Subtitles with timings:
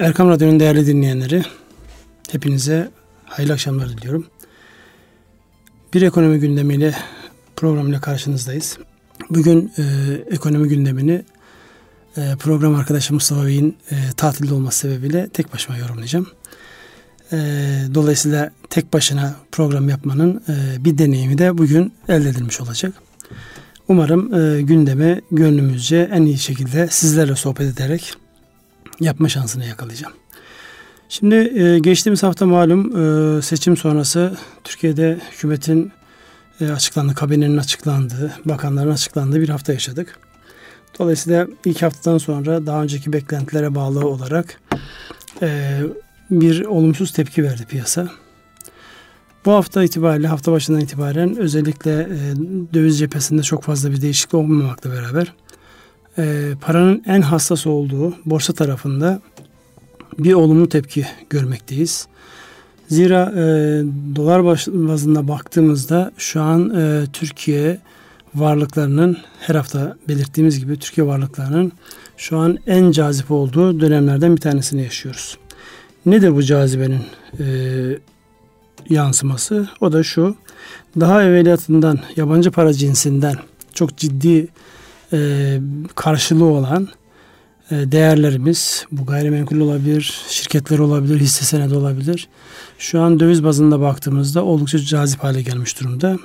[0.00, 1.42] Erkam Radyo'nun değerli dinleyenleri,
[2.30, 2.90] hepinize
[3.24, 4.26] hayırlı akşamlar diliyorum.
[5.94, 6.94] Bir ekonomi gündemiyle
[7.56, 8.78] programıyla karşınızdayız.
[9.30, 9.82] Bugün e,
[10.30, 11.22] ekonomi gündemini
[12.16, 16.26] e, program arkadaşım Mustafa Bey'in e, tatilde olması sebebiyle tek başıma yorumlayacağım.
[17.32, 17.36] E,
[17.94, 22.92] dolayısıyla tek başına program yapmanın e, bir deneyimi de bugün elde edilmiş olacak.
[23.88, 28.16] Umarım e, gündeme gönlümüzce en iyi şekilde sizlerle sohbet ederek
[29.00, 30.14] yapma şansını yakalayacağım.
[31.08, 32.96] Şimdi e, geçtiğimiz hafta malum
[33.38, 35.92] e, seçim sonrası Türkiye'de hükümetin
[36.60, 40.18] e, açıklandığı, kabinenin açıklandığı, bakanların açıklandığı bir hafta yaşadık.
[40.98, 44.60] Dolayısıyla ilk haftadan sonra daha önceki beklentilere bağlı olarak
[45.42, 45.80] e,
[46.30, 48.08] bir olumsuz tepki verdi piyasa.
[49.44, 52.36] Bu hafta itibariyle hafta başından itibaren özellikle e,
[52.74, 55.32] döviz cephesinde çok fazla bir değişiklik olmamakla beraber
[56.18, 59.20] e, paranın en hassas olduğu borsa tarafında
[60.18, 62.06] bir olumlu tepki görmekteyiz.
[62.88, 63.44] Zira e,
[64.16, 67.78] dolar bazında baktığımızda şu an e, Türkiye
[68.34, 71.72] varlıklarının her hafta belirttiğimiz gibi Türkiye varlıklarının
[72.16, 75.38] şu an en cazip olduğu dönemlerden bir tanesini yaşıyoruz.
[76.06, 77.02] Nedir bu cazibenin
[77.40, 77.46] e,
[78.88, 79.68] yansıması?
[79.80, 80.36] O da şu.
[81.00, 83.36] Daha evveliyatından yabancı para cinsinden
[83.74, 84.48] çok ciddi
[85.12, 85.60] e,
[85.94, 86.88] karşılığı olan
[87.70, 92.28] e, değerlerimiz bu gayrimenkul olabilir, şirketler olabilir, hisse senedi olabilir.
[92.78, 96.18] Şu an döviz bazında baktığımızda oldukça cazip hale gelmiş durumda.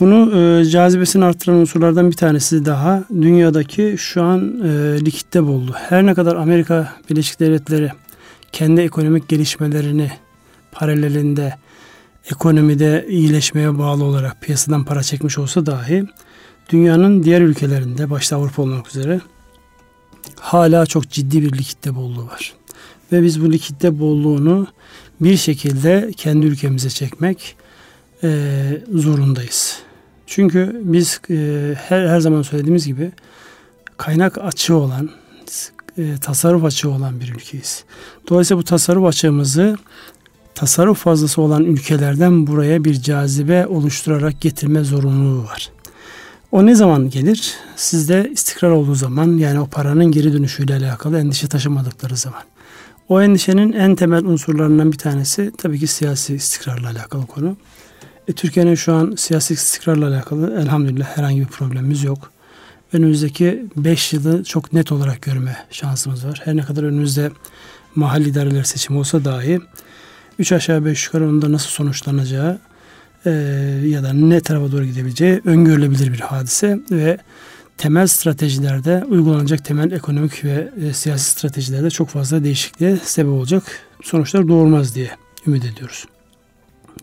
[0.00, 5.72] Bunu e, cazibesini arttıran unsurlardan bir tanesi daha dünyadaki şu an e, likitte bolluğu.
[5.72, 7.90] Her ne kadar Amerika Birleşik Devletleri
[8.52, 10.10] kendi ekonomik gelişmelerini
[10.72, 11.54] paralelinde
[12.30, 16.04] ekonomide iyileşmeye bağlı olarak piyasadan para çekmiş olsa dahi
[16.68, 19.20] dünyanın diğer ülkelerinde başta Avrupa olmak üzere
[20.40, 22.54] hala çok ciddi bir likitte bolluğu var.
[23.12, 24.66] Ve biz bu likitte bolluğunu
[25.20, 27.56] bir şekilde kendi ülkemize çekmek
[28.22, 29.78] e, zorundayız.
[30.26, 33.12] Çünkü biz e, her, her zaman söylediğimiz gibi
[33.96, 35.10] kaynak açığı olan,
[35.98, 37.84] e, tasarruf açığı olan bir ülkeyiz.
[38.28, 39.76] Dolayısıyla bu tasarruf açığımızı
[40.54, 45.75] tasarruf fazlası olan ülkelerden buraya bir cazibe oluşturarak getirme zorunluluğu var.
[46.52, 47.54] O ne zaman gelir?
[47.76, 52.42] Sizde istikrar olduğu zaman yani o paranın geri dönüşüyle alakalı endişe taşımadıkları zaman.
[53.08, 57.56] O endişenin en temel unsurlarından bir tanesi tabii ki siyasi istikrarla alakalı konu.
[58.28, 62.30] E, Türkiye'nin şu an siyasi istikrarla alakalı elhamdülillah herhangi bir problemimiz yok.
[62.92, 66.40] Önümüzdeki 5 yılı çok net olarak görme şansımız var.
[66.44, 67.30] Her ne kadar önümüzde
[67.94, 69.60] mahalli idareler seçimi olsa dahi
[70.38, 72.58] 3 aşağı 5 yukarı onda nasıl sonuçlanacağı
[73.26, 73.30] e,
[73.88, 77.18] ya da ne tarafa doğru gidebileceği öngörülebilir bir hadise ve
[77.78, 83.62] temel stratejilerde uygulanacak temel ekonomik ve e, siyasi stratejilerde çok fazla değişikliğe sebep olacak
[84.02, 85.10] sonuçlar doğurmaz diye
[85.46, 86.04] ümit ediyoruz.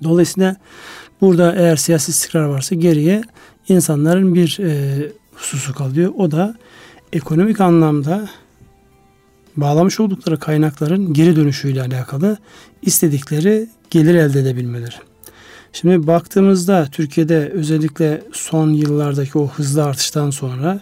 [0.03, 0.55] Dolayısıyla
[1.21, 3.21] burada eğer siyasi istikrar varsa geriye
[3.67, 6.13] insanların bir e, hususu kalıyor.
[6.17, 6.55] O da
[7.13, 8.29] ekonomik anlamda
[9.57, 12.37] bağlamış oldukları kaynakların geri dönüşüyle alakalı
[12.81, 14.95] istedikleri gelir elde edebilmeleri.
[15.73, 20.81] Şimdi baktığımızda Türkiye'de özellikle son yıllardaki o hızlı artıştan sonra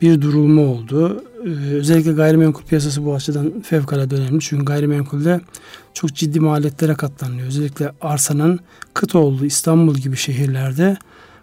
[0.00, 1.24] bir durulma oldu.
[1.44, 4.40] Ee, özellikle gayrimenkul piyasası bu açıdan fevkalade önemli.
[4.40, 5.40] Çünkü gayrimenkulde
[5.94, 7.46] çok ciddi maliyetlere katlanıyor.
[7.48, 8.60] Özellikle arsanın
[8.94, 10.96] kıt olduğu İstanbul gibi şehirlerde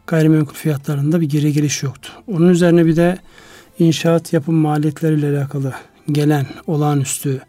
[0.07, 2.11] gayrimenkul fiyatlarında bir geri geliş yoktu.
[2.27, 3.17] Onun üzerine bir de
[3.79, 5.73] inşaat yapım maliyetleriyle alakalı
[6.11, 7.41] gelen olağanüstü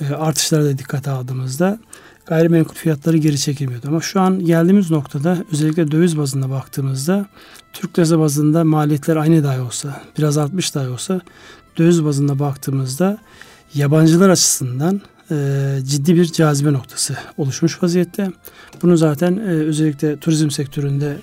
[0.00, 1.78] e, artışlara da dikkate aldığımızda
[2.26, 3.88] gayrimenkul fiyatları geri çekilmiyordu.
[3.88, 7.26] Ama şu an geldiğimiz noktada özellikle döviz bazında baktığımızda
[7.72, 11.20] Türk lirası bazında maliyetler aynı dahi olsa, biraz artmış dahi olsa
[11.78, 13.18] döviz bazında baktığımızda
[13.74, 18.30] yabancılar açısından e, ciddi bir cazibe noktası oluşmuş vaziyette.
[18.82, 21.16] Bunu zaten e, özellikle turizm sektöründe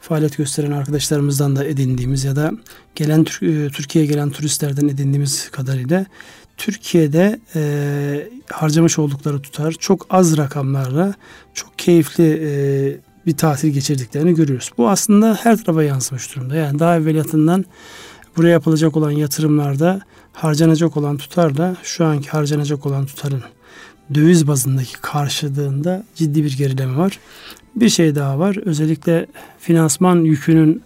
[0.00, 2.52] faaliyet gösteren arkadaşlarımızdan da edindiğimiz ya da
[2.94, 6.06] gelen e, Türkiye'ye gelen turistlerden edindiğimiz kadarıyla
[6.56, 11.14] Türkiye'de e, harcamış oldukları tutar çok az rakamlarla
[11.54, 12.52] çok keyifli e,
[13.26, 14.70] bir tatil geçirdiklerini görüyoruz.
[14.78, 16.56] Bu aslında her tarafa yansımış durumda.
[16.56, 17.64] Yani daha evveliyatından
[18.36, 20.00] buraya yapılacak olan yatırımlarda
[20.32, 23.42] harcanacak olan tutarla şu anki harcanacak olan tutarın
[24.14, 27.18] döviz bazındaki karşılığında ciddi bir gerileme var.
[27.76, 28.56] Bir şey daha var.
[28.64, 29.26] Özellikle
[29.58, 30.82] finansman yükünün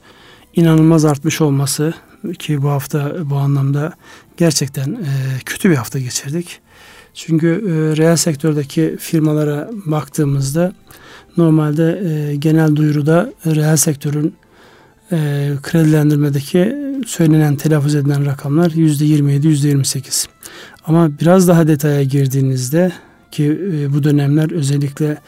[0.55, 1.95] inanılmaz artmış olması
[2.39, 3.93] ki bu hafta bu anlamda
[4.37, 6.61] gerçekten e, kötü bir hafta geçirdik.
[7.15, 10.73] Çünkü e, reel sektördeki firmalara baktığımızda
[11.37, 14.35] normalde e, genel duyuruda reel sektörün
[15.13, 20.27] e, kredilendirmedeki söylenen, telaffuz edilen rakamlar %27, %28.
[20.87, 22.93] Ama biraz daha detaya girdiğinizde
[23.31, 25.19] ki e, bu dönemler özellikle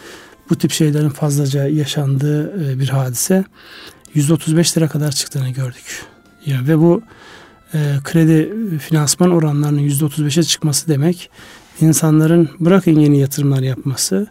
[0.50, 3.44] bu tip şeylerin fazlaca yaşandığı e, bir hadise
[4.14, 6.02] 135 lira kadar çıktığını gördük.
[6.46, 7.02] Yani ve bu
[7.74, 11.30] e, kredi finansman oranlarının %35'e çıkması demek
[11.80, 14.26] insanların bırakın yeni yatırımlar yapması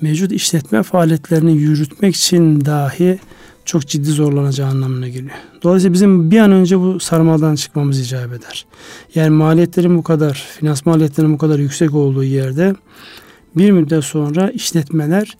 [0.00, 3.18] mevcut işletme faaliyetlerini yürütmek için dahi
[3.64, 5.36] çok ciddi zorlanacağı anlamına geliyor.
[5.62, 8.66] Dolayısıyla bizim bir an önce bu sarmaldan çıkmamız icap eder.
[9.14, 12.74] Yani maliyetlerin bu kadar, finans maliyetlerinin bu kadar yüksek olduğu yerde
[13.56, 15.36] bir müddet sonra işletmeler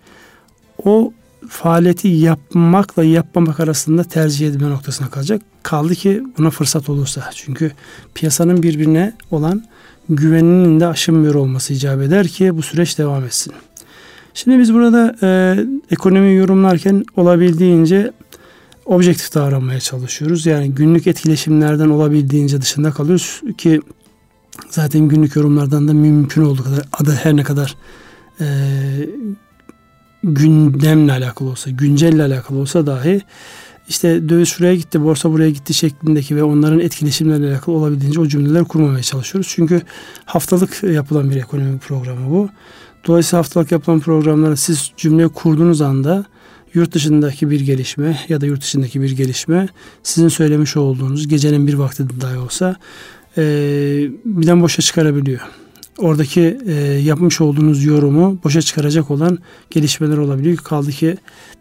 [0.84, 1.12] o
[1.48, 5.42] faaliyeti yapmakla yapmamak arasında tercih edilme noktasına kalacak.
[5.62, 7.30] Kaldı ki buna fırsat olursa.
[7.34, 7.72] Çünkü
[8.14, 9.64] piyasanın birbirine olan
[10.08, 13.52] güveninin de aşınmıyor olması icap eder ki bu süreç devam etsin.
[14.34, 15.56] Şimdi biz burada e,
[15.90, 18.12] ekonomi yorumlarken olabildiğince
[18.86, 20.46] objektif davranmaya çalışıyoruz.
[20.46, 23.80] Yani günlük etkileşimlerden olabildiğince dışında kalıyoruz ki
[24.70, 27.76] zaten günlük yorumlardan da mümkün olduğu kadar adı her ne kadar
[28.40, 28.46] e,
[30.24, 33.22] gündemle alakalı olsa, güncelle alakalı olsa dahi
[33.88, 38.64] işte döviz şuraya gitti, borsa buraya gitti şeklindeki ve onların etkileşimlerle alakalı olabildiğince o cümleler
[38.64, 39.52] kurmamaya çalışıyoruz.
[39.54, 39.82] Çünkü
[40.24, 42.48] haftalık yapılan bir ekonomi programı bu.
[43.06, 46.24] Dolayısıyla haftalık yapılan programlara siz cümleyi kurduğunuz anda
[46.74, 49.68] yurt dışındaki bir gelişme ya da yurt dışındaki bir gelişme
[50.02, 52.76] sizin söylemiş olduğunuz gecenin bir vakti dahi olsa
[53.38, 53.42] e,
[54.24, 55.40] birden boşa çıkarabiliyor.
[55.98, 59.38] Oradaki e, yapmış olduğunuz yorumu boşa çıkaracak olan
[59.70, 60.56] gelişmeler olabiliyor.
[60.56, 61.16] Kaldı ki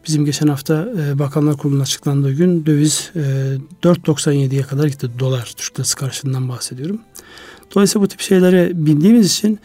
[0.07, 3.19] bizim geçen hafta e, Bakanlar Kurulu'nun açıklandığı gün döviz e,
[3.83, 5.09] 4.97'ye kadar gitti.
[5.19, 6.99] Dolar Türk lirası karşılığından bahsediyorum.
[7.75, 9.59] Dolayısıyla bu tip şeyleri bildiğimiz için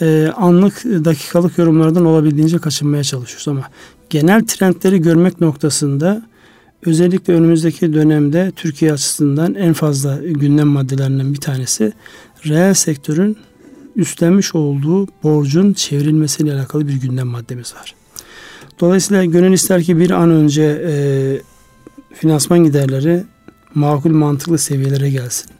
[0.00, 3.70] e, anlık dakikalık yorumlardan olabildiğince kaçınmaya çalışıyoruz ama
[4.10, 6.26] genel trendleri görmek noktasında
[6.86, 11.92] özellikle önümüzdeki dönemde Türkiye açısından en fazla gündem maddelerinden bir tanesi
[12.46, 13.36] reel sektörün
[13.96, 17.94] üstlenmiş olduğu borcun çevrilmesiyle alakalı bir gündem maddemiz var.
[18.80, 20.92] Dolayısıyla gönül ister ki bir an önce e,
[22.14, 23.24] finansman giderleri
[23.74, 25.50] makul mantıklı seviyelere gelsin.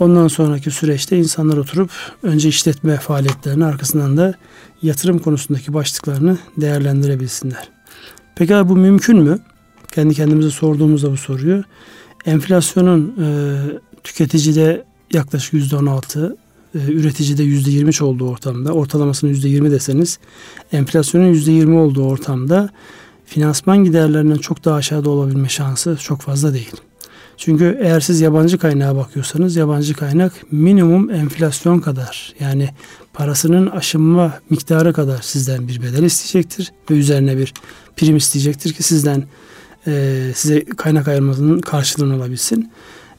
[0.00, 1.90] Ondan sonraki süreçte insanlar oturup
[2.22, 4.34] önce işletme faaliyetlerini arkasından da
[4.82, 7.68] yatırım konusundaki başlıklarını değerlendirebilsinler.
[8.36, 9.38] Peki bu mümkün mü?
[9.92, 11.64] Kendi kendimize sorduğumuzda bu soruyu.
[12.26, 13.26] Enflasyonun e,
[14.04, 16.36] tüketicide yaklaşık %16, e,
[16.74, 20.18] üreticide %23 olduğu ortamda, ortalamasının %20 deseniz,
[20.72, 22.70] enflasyonun %20 olduğu ortamda
[23.26, 26.72] finansman giderlerinden çok daha aşağıda olabilme şansı çok fazla değil.
[27.36, 32.68] Çünkü eğer siz yabancı kaynağa bakıyorsanız yabancı kaynak minimum enflasyon kadar yani
[33.12, 37.54] parasının aşınma miktarı kadar sizden bir bedel isteyecektir ve üzerine bir
[37.96, 39.24] prim isteyecektir ki sizden
[39.86, 42.70] e, size kaynak ayırmasının karşılığını alabilsin.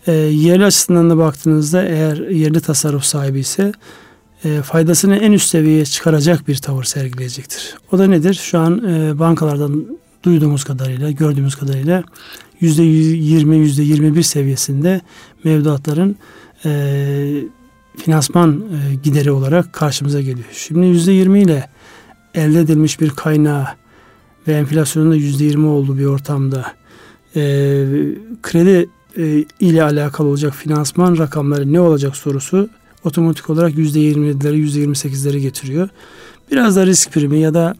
[0.07, 3.71] E, yerli açısından da baktığınızda eğer yerli tasarruf sahibi ise
[4.43, 7.75] e, faydasını en üst seviyeye çıkaracak bir tavır sergileyecektir.
[7.91, 8.33] O da nedir?
[8.33, 9.85] Şu an e, bankalardan
[10.23, 12.03] duyduğumuz kadarıyla, gördüğümüz kadarıyla
[12.61, 15.01] %20, %21 seviyesinde
[15.43, 16.15] mevduatların
[16.65, 17.43] e,
[17.97, 20.47] finansman e, gideri olarak karşımıza geliyor.
[20.53, 21.69] Şimdi %20 ile
[22.33, 23.67] elde edilmiş bir kaynağı
[24.47, 26.73] ve enflasyonun da %20 olduğu bir ortamda
[27.35, 27.41] e,
[28.41, 32.69] kredi e, ile alakalı olacak finansman rakamları ne olacak sorusu
[33.03, 35.89] otomatik olarak %27'leri %28'leri getiriyor.
[36.51, 37.75] Biraz da risk primi ya da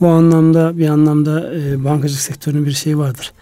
[0.00, 3.32] bu anlamda bir anlamda e, bankacılık sektörünün bir şeyi vardır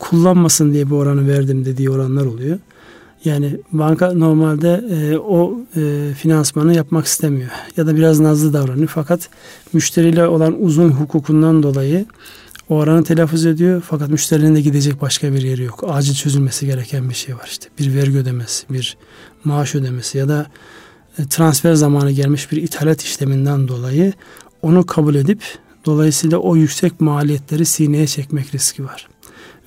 [0.00, 2.58] kullanmasın diye bu oranı verdim dediği oranlar oluyor.
[3.24, 9.28] Yani banka normalde e, o e, finansmanı yapmak istemiyor ya da biraz nazlı davranıyor fakat
[9.72, 12.06] müşteriyle olan uzun hukukundan dolayı
[12.70, 15.84] o oranı telaffuz ediyor fakat müşterinin de gidecek başka bir yeri yok.
[15.88, 17.66] Acil çözülmesi gereken bir şey var işte.
[17.78, 18.96] Bir vergi ödemesi, bir
[19.44, 20.46] maaş ödemesi ya da
[21.18, 24.12] e, transfer zamanı gelmiş bir ithalat işleminden dolayı
[24.62, 25.42] onu kabul edip
[25.86, 29.08] dolayısıyla o yüksek maliyetleri sineye çekmek riski var.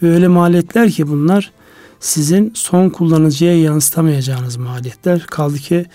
[0.04, 1.52] Ve öyle maliyetler ki bunlar
[2.00, 5.26] sizin son kullanıcıya yansıtamayacağınız maliyetler.
[5.26, 5.86] Kaldı ki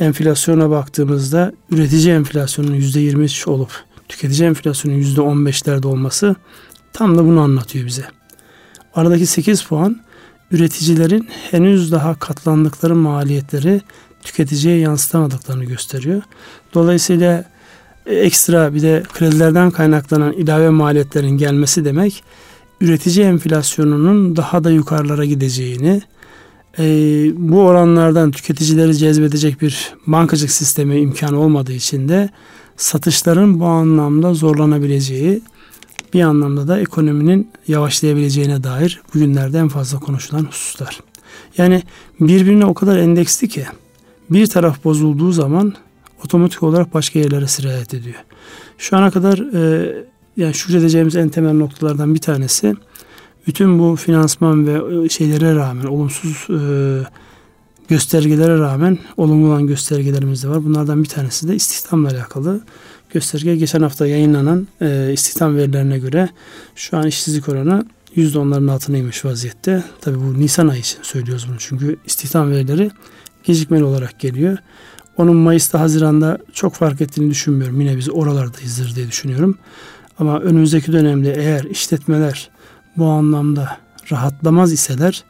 [0.00, 6.36] enflasyona baktığımızda üretici enflasyonunun %23 olup tüketici enflasyonunun %15'lerde olması
[6.92, 8.04] tam da bunu anlatıyor bize.
[8.94, 10.00] Aradaki 8 puan
[10.50, 13.80] üreticilerin henüz daha katlandıkları maliyetleri
[14.22, 16.22] tüketiciye yansıtamadıklarını gösteriyor.
[16.74, 17.44] Dolayısıyla
[18.06, 22.24] ekstra bir de kredilerden kaynaklanan ilave maliyetlerin gelmesi demek
[22.80, 26.02] üretici enflasyonunun daha da yukarılara gideceğini,
[26.78, 26.84] e,
[27.36, 32.28] bu oranlardan tüketicileri cezbedecek bir bankacılık sistemi imkanı olmadığı için de
[32.78, 35.42] satışların bu anlamda zorlanabileceği,
[36.14, 41.00] bir anlamda da ekonominin yavaşlayabileceğine dair bugünlerde en fazla konuşulan hususlar.
[41.58, 41.82] Yani
[42.20, 43.66] birbirine o kadar endeksli ki
[44.30, 45.74] bir taraf bozulduğu zaman
[46.24, 48.24] otomatik olarak başka yerlere sirayet ediyor.
[48.78, 49.92] Şu ana kadar e,
[50.36, 52.74] yani şükredeceğimiz en temel noktalardan bir tanesi
[53.46, 56.60] bütün bu finansman ve e, şeylere rağmen olumsuz e,
[57.88, 60.64] göstergelere rağmen olumlu olan göstergelerimiz de var.
[60.64, 62.60] Bunlardan bir tanesi de istihdamla alakalı
[63.10, 63.56] gösterge.
[63.56, 66.28] Geçen hafta yayınlanan e, istihdam verilerine göre
[66.74, 69.84] şu an işsizlik oranı %10'ların altınaymış vaziyette.
[70.00, 71.56] Tabii bu Nisan ayı için söylüyoruz bunu.
[71.58, 72.90] Çünkü istihdam verileri
[73.44, 74.58] gecikmeli olarak geliyor.
[75.16, 77.80] Onun Mayıs'ta, Haziran'da çok fark ettiğini düşünmüyorum.
[77.80, 79.58] Yine biz oralardayızdır diye düşünüyorum.
[80.18, 82.50] Ama önümüzdeki dönemde eğer işletmeler
[82.96, 83.78] bu anlamda
[84.12, 85.24] rahatlamaz iseler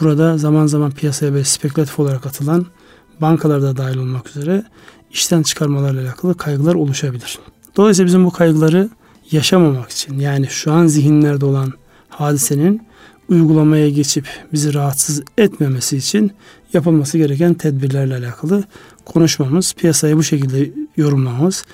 [0.00, 2.66] burada zaman zaman piyasaya böyle spekülatif olarak atılan
[3.20, 4.64] bankalarda dahil olmak üzere
[5.10, 7.38] işten çıkarmalarla alakalı kaygılar oluşabilir.
[7.76, 8.88] Dolayısıyla bizim bu kaygıları
[9.30, 11.72] yaşamamak için yani şu an zihinlerde olan
[12.08, 12.82] hadisenin
[13.28, 16.32] uygulamaya geçip bizi rahatsız etmemesi için
[16.72, 18.64] yapılması gereken tedbirlerle alakalı
[19.04, 21.64] konuşmamız, piyasayı bu şekilde yorumlamamız.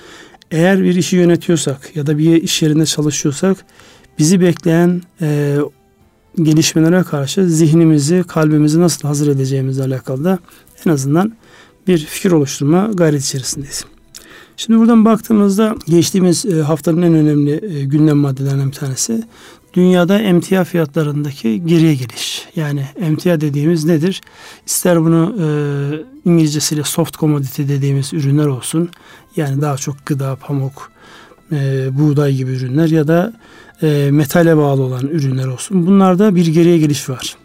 [0.51, 3.57] Eğer bir işi yönetiyorsak ya da bir iş yerinde çalışıyorsak
[4.19, 5.57] bizi bekleyen e,
[6.43, 10.39] gelişmelere karşı zihnimizi, kalbimizi nasıl hazır edeceğimizle alakalı da
[10.85, 11.33] en azından
[11.87, 13.85] bir fikir oluşturma gayret içerisindeyiz.
[14.57, 19.23] Şimdi buradan baktığımızda geçtiğimiz e, haftanın en önemli e, gündem maddelerinden bir tanesi
[19.73, 22.47] dünyada emtia fiyatlarındaki geriye geliş.
[22.55, 24.21] Yani emtia dediğimiz nedir?
[24.65, 28.89] İster bunu e, İngilizcesiyle soft commodity dediğimiz ürünler olsun.
[29.35, 30.91] Yani daha çok gıda, pamuk,
[31.51, 33.33] e, buğday gibi ürünler ya da
[33.81, 35.87] e, metale bağlı olan ürünler olsun.
[35.87, 37.35] Bunlarda bir geriye geliş var.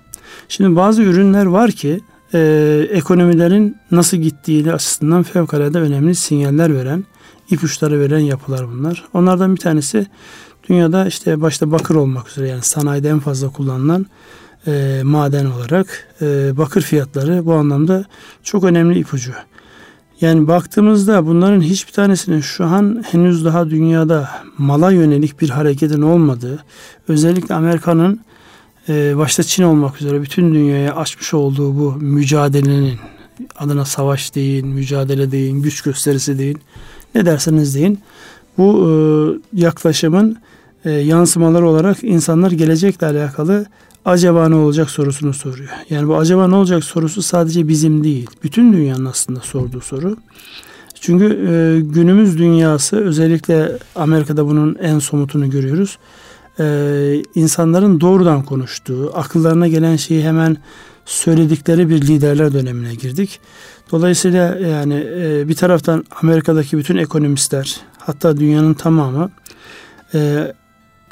[0.48, 2.00] Şimdi bazı ürünler var ki
[2.34, 7.04] e, ekonomilerin nasıl gittiği açısından fevkalade önemli sinyaller veren,
[7.50, 9.04] ipuçları veren yapılar bunlar.
[9.14, 10.06] Onlardan bir tanesi
[10.68, 14.06] dünyada işte başta bakır olmak üzere yani sanayide en fazla kullanılan
[14.66, 18.04] e, maden olarak e, bakır fiyatları bu anlamda
[18.42, 19.32] çok önemli ipucu.
[20.22, 26.64] Yani baktığımızda bunların hiçbir tanesinin şu an henüz daha dünyada mala yönelik bir hareketin olmadığı,
[27.08, 28.20] özellikle Amerika'nın
[28.88, 32.98] e, başta Çin olmak üzere bütün dünyaya açmış olduğu bu mücadelenin
[33.58, 36.58] adına savaş deyin, mücadele deyin, güç gösterisi deyin,
[37.14, 38.00] ne derseniz deyin.
[38.58, 38.92] Bu e,
[39.60, 40.36] yaklaşımın
[40.84, 43.66] e, yansımaları olarak insanlar gelecekle alakalı
[44.04, 45.70] acaba ne olacak sorusunu soruyor.
[45.90, 50.16] Yani bu acaba ne olacak sorusu sadece bizim değil, bütün dünyanın aslında sorduğu soru.
[51.00, 55.98] Çünkü e, günümüz dünyası özellikle Amerika'da bunun en somutunu görüyoruz.
[56.60, 60.56] E, insanların doğrudan konuştuğu, akıllarına gelen şeyi hemen
[61.04, 63.40] söyledikleri bir liderler dönemine girdik.
[63.90, 69.30] Dolayısıyla yani e, bir taraftan Amerika'daki bütün ekonomistler hatta dünyanın tamamı
[70.14, 70.52] e,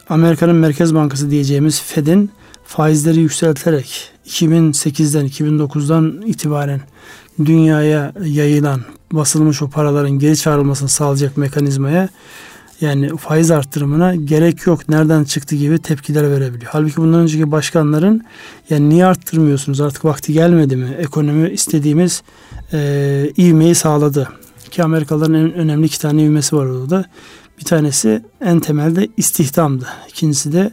[0.08, 2.30] Amerika'nın Merkez Bankası diyeceğimiz Fed'in
[2.70, 6.80] faizleri yükselterek 2008'den 2009'dan itibaren
[7.44, 8.80] dünyaya yayılan
[9.12, 12.08] basılmış o paraların geri çağrılmasını sağlayacak mekanizmaya
[12.80, 16.70] yani faiz arttırımına gerek yok nereden çıktı gibi tepkiler verebiliyor.
[16.72, 18.24] Halbuki bundan önceki başkanların
[18.70, 20.96] yani niye arttırmıyorsunuz artık vakti gelmedi mi?
[20.98, 22.22] Ekonomi istediğimiz
[22.72, 24.28] e, ivmeyi sağladı.
[24.70, 27.04] Ki Amerikalıların en önemli iki tane ivmesi var orada.
[27.58, 29.86] Bir tanesi en temelde istihdamdı.
[30.08, 30.70] İkincisi de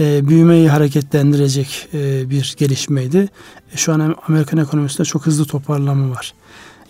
[0.00, 3.28] e, büyümeyi hareketlendirecek e, bir gelişmeydi.
[3.72, 6.34] E, şu an Amerikan ekonomisinde çok hızlı toparlama var.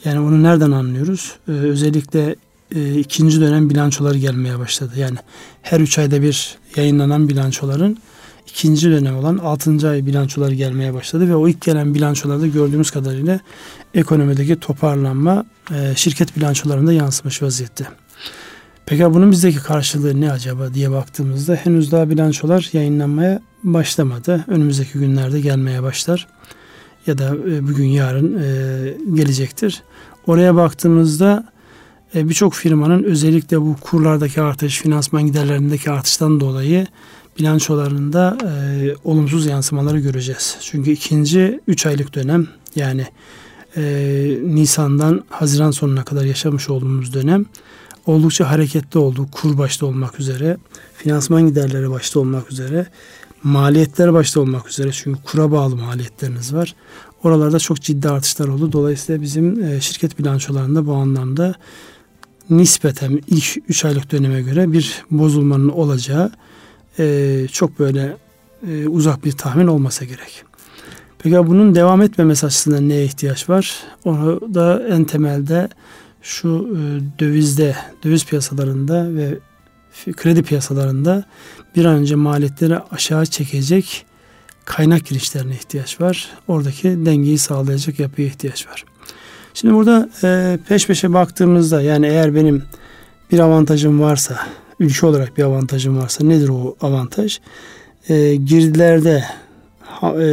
[0.04, 1.32] Yani onu nereden anlıyoruz?
[1.48, 2.36] E, özellikle
[2.74, 4.92] e, ikinci dönem bilançoları gelmeye başladı.
[4.96, 5.16] Yani
[5.62, 7.98] her üç ayda bir yayınlanan bilançoların
[8.46, 13.40] ikinci dönem olan altıncı ay bilançoları gelmeye başladı ve o ilk gelen bilançolarda gördüğümüz kadarıyla
[13.94, 15.44] ekonomideki toparlanma
[15.74, 17.86] e, şirket bilançolarında yansımış vaziyette.
[18.86, 24.44] Peki bunun bizdeki karşılığı ne acaba diye baktığımızda henüz daha bilançolar yayınlanmaya başlamadı.
[24.48, 26.28] Önümüzdeki günlerde gelmeye başlar
[27.06, 29.82] ya da e, bugün yarın e, gelecektir.
[30.26, 31.44] Oraya baktığımızda
[32.14, 36.86] e, birçok firmanın özellikle bu kurlardaki artış, finansman giderlerindeki artıştan dolayı
[37.38, 38.38] bilançolarında
[39.04, 40.56] olumsuz yansımaları göreceğiz.
[40.60, 43.06] Çünkü ikinci 3 aylık dönem yani
[44.54, 47.46] Nisan'dan Haziran sonuna kadar yaşamış olduğumuz dönem
[48.06, 49.26] oldukça hareketli oldu.
[49.32, 50.56] Kur başta olmak üzere,
[50.94, 52.86] finansman giderleri başta olmak üzere,
[53.42, 56.74] maliyetler başta olmak üzere çünkü kura bağlı maliyetleriniz var.
[57.22, 58.72] Oralarda çok ciddi artışlar oldu.
[58.72, 61.54] Dolayısıyla bizim e, şirket bilançolarında bu anlamda
[62.50, 66.30] nispeten ilk 3 aylık döneme göre bir bozulmanın olacağı
[66.98, 68.16] e, çok böyle
[68.68, 70.44] e, uzak bir tahmin olmasa gerek.
[71.18, 73.82] Peki bunun devam etmemesi açısından neye ihtiyaç var?
[74.04, 75.68] Onu da en temelde
[76.22, 76.80] şu e,
[77.20, 79.38] dövizde, döviz piyasalarında ve
[80.12, 81.24] kredi piyasalarında
[81.76, 84.06] bir an önce maliyetleri aşağı çekecek
[84.64, 86.30] kaynak girişlerine ihtiyaç var.
[86.48, 88.84] Oradaki dengeyi sağlayacak yapıya ihtiyaç var.
[89.54, 92.62] Şimdi burada e, peş peşe baktığımızda yani eğer benim
[93.32, 94.38] bir avantajım varsa,
[94.80, 97.40] ülke olarak bir avantajım varsa nedir o avantaj?
[98.08, 99.24] E, girdilerde,
[100.02, 100.26] e,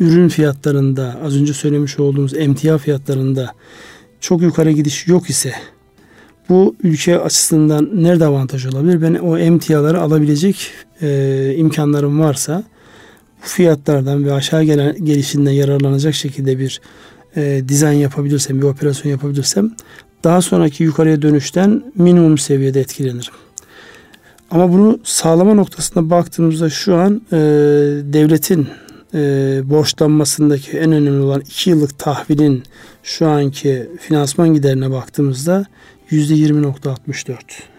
[0.00, 3.52] ürün fiyatlarında, az önce söylemiş olduğumuz emtia fiyatlarında
[4.24, 5.52] çok yukarı gidiş yok ise
[6.48, 9.02] bu ülke açısından nerede avantaj olabilir?
[9.02, 10.70] Ben o emtiaları alabilecek
[11.02, 12.64] e, imkanlarım varsa
[13.42, 16.80] bu fiyatlardan ve aşağı gelen gelişinden yararlanacak şekilde bir
[17.36, 19.70] e, dizayn yapabilirsem, bir operasyon yapabilirsem
[20.24, 23.32] daha sonraki yukarıya dönüşten minimum seviyede etkilenirim.
[24.50, 27.36] Ama bunu sağlama noktasında baktığımızda şu an e,
[28.12, 28.68] devletin
[29.14, 29.20] e,
[29.64, 32.62] borçlanmasındaki en önemli olan iki yıllık tahvilin
[33.04, 35.66] şu anki finansman giderine baktığımızda
[36.10, 37.36] yüzde 20.64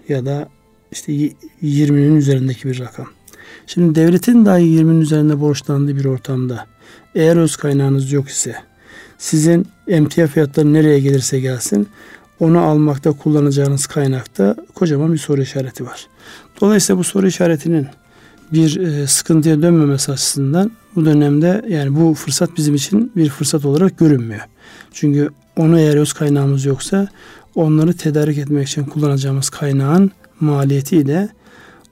[0.10, 0.50] ya da
[0.92, 1.14] işte
[1.64, 3.08] 20'nin üzerindeki bir rakam.
[3.68, 6.66] Şimdi devletin dahi 20'nin üzerinde borçlandığı bir ortamda
[7.16, 8.56] eğer öz kaynağınız yok ise
[9.18, 11.88] sizin emtia fiyatları nereye gelirse gelsin
[12.40, 16.08] onu almakta kullanacağınız kaynakta kocaman bir soru işareti var.
[16.62, 17.88] Dolayısıyla bu soru işaretinin
[18.54, 23.98] bir e, sıkıntıya dönmemesi açısından bu dönemde yani bu fırsat bizim için bir fırsat olarak
[23.98, 24.42] görünmüyor.
[24.96, 27.08] Çünkü onu eğer öz kaynağımız yoksa
[27.56, 31.30] onları tedarik etmek için kullanacağımız kaynağın maliyetiyle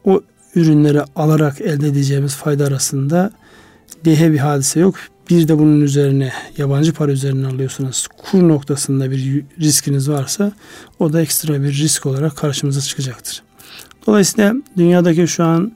[0.05, 0.21] o
[0.55, 3.31] ürünleri alarak elde edeceğimiz fayda arasında
[4.05, 4.95] dehe bir hadise yok.
[5.29, 10.51] Bir de bunun üzerine yabancı para üzerine alıyorsanız kur noktasında bir riskiniz varsa
[10.99, 13.43] o da ekstra bir risk olarak karşımıza çıkacaktır.
[14.07, 15.71] Dolayısıyla dünyadaki şu an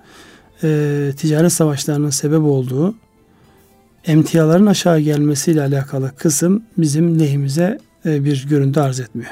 [0.64, 2.96] e, ticaret savaşlarının sebep olduğu
[4.08, 9.32] emtiaların aşağı gelmesiyle alakalı kısım bizim lehimize e, bir görüntü arz etmiyor.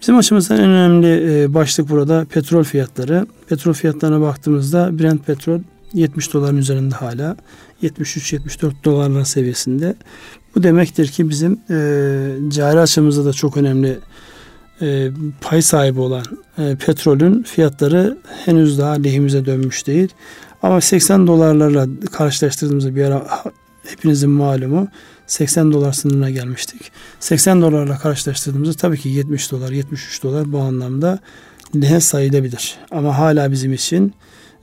[0.00, 3.26] Bizim açımızdan en önemli e, başlık burada petrol fiyatları.
[3.48, 5.60] Petrol fiyatlarına baktığımızda Brent petrol
[5.94, 7.36] 70 doların üzerinde hala
[7.82, 9.94] 73-74 dolarlar seviyesinde.
[10.54, 11.76] Bu demektir ki bizim e,
[12.48, 13.98] cari açımızda da çok önemli
[14.82, 16.24] e, pay sahibi olan
[16.58, 20.08] e, petrolün fiyatları henüz daha lehimize dönmüş değil.
[20.62, 23.26] Ama 80 dolarlarla karşılaştırdığımızda bir ara
[23.90, 24.88] hepinizin malumu
[25.26, 26.92] 80 dolar sınırına gelmiştik.
[27.20, 31.18] 80 dolarla karşılaştırdığımızda tabii ki 70 dolar, 73 dolar bu anlamda
[31.74, 32.76] lehe sayılabilir.
[32.90, 34.14] Ama hala bizim için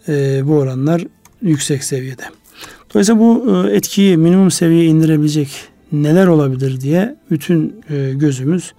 [0.07, 1.03] e, bu oranlar
[1.41, 2.23] yüksek seviyede.
[2.93, 5.49] Dolayısıyla bu e, etkiyi minimum seviyeye indirebilecek
[5.91, 8.73] neler olabilir diye bütün e, gözümüz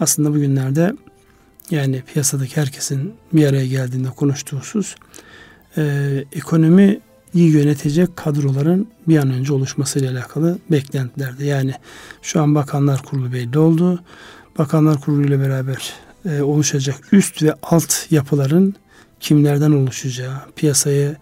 [0.00, 0.92] aslında bugünlerde
[1.70, 4.94] yani piyasadaki herkesin bir araya geldiğinde konuştuğu husus
[5.76, 7.00] e, ekonomi
[7.34, 11.44] iyi yönetecek kadroların bir an önce oluşmasıyla alakalı beklentilerde.
[11.44, 11.74] Yani
[12.22, 14.02] şu an Bakanlar Kurulu belli oldu.
[14.58, 15.92] Bakanlar Kurulu ile beraber
[16.24, 18.74] e, oluşacak üst ve alt yapıların
[19.20, 21.16] kimlerden oluşacağı, piyasayı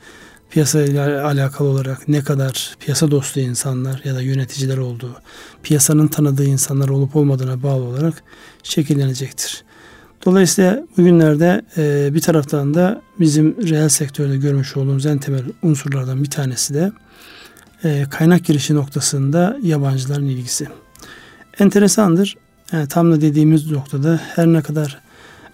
[0.50, 5.16] piyasayla alakalı olarak ne kadar piyasa dostu insanlar ya da yöneticiler olduğu,
[5.62, 8.22] piyasanın tanıdığı insanlar olup olmadığına bağlı olarak
[8.62, 9.65] şekillenecektir.
[10.26, 16.30] Dolayısıyla bugünlerde e, bir taraftan da bizim reel sektörde görmüş olduğumuz en temel unsurlardan bir
[16.30, 16.92] tanesi de
[17.84, 20.68] e, kaynak girişi noktasında yabancıların ilgisi.
[21.58, 22.36] Enteresandır.
[22.72, 25.00] Yani tam da dediğimiz noktada her ne kadar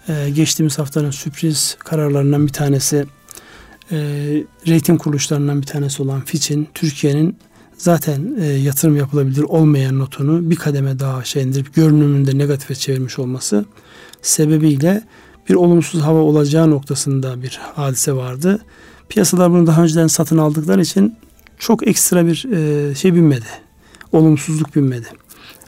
[0.09, 3.05] e, geçtiğimiz haftanın sürpriz kararlarından bir tanesi
[3.91, 3.97] e,
[4.67, 7.37] reyting kuruluşlarından bir tanesi olan Fitch'in Türkiye'nin
[7.77, 13.65] zaten e, yatırım yapılabilir olmayan notunu bir kademe daha aşağı indirip görünümünde negatife çevirmiş olması
[14.23, 15.01] sebebiyle
[15.49, 18.59] bir olumsuz hava olacağı noktasında bir hadise vardı.
[19.09, 21.15] Piyasalar bunu daha önceden satın aldıkları için
[21.57, 23.45] çok ekstra bir e, şey binmedi.
[24.11, 25.07] Olumsuzluk binmedi.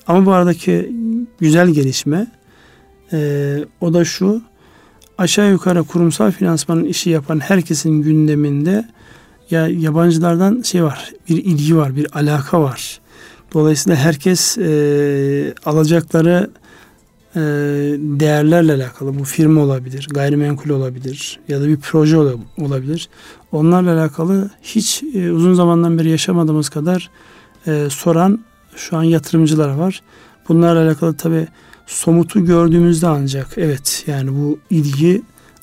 [0.08, 0.92] Ama bu aradaki
[1.40, 2.28] güzel gelişme
[3.14, 4.42] e, o da şu
[5.18, 8.86] aşağı yukarı kurumsal finansmanın işi yapan herkesin gündeminde
[9.50, 13.00] ya yabancılardan şey var, bir ilgi var, bir alaka var.
[13.54, 16.50] Dolayısıyla herkes e, alacakları
[17.36, 17.40] e,
[17.98, 22.18] değerlerle alakalı bu firma olabilir, gayrimenkul olabilir ya da bir proje
[22.58, 23.10] olabilir.
[23.52, 27.10] Onlarla alakalı hiç e, uzun zamandan beri yaşamadığımız kadar
[27.68, 28.40] e, soran
[28.76, 30.02] şu an yatırımcılar var.
[30.50, 31.48] Bunlarla alakalı tabi
[31.88, 35.22] somutu gördüğümüzde ancak evet yani bu ilgi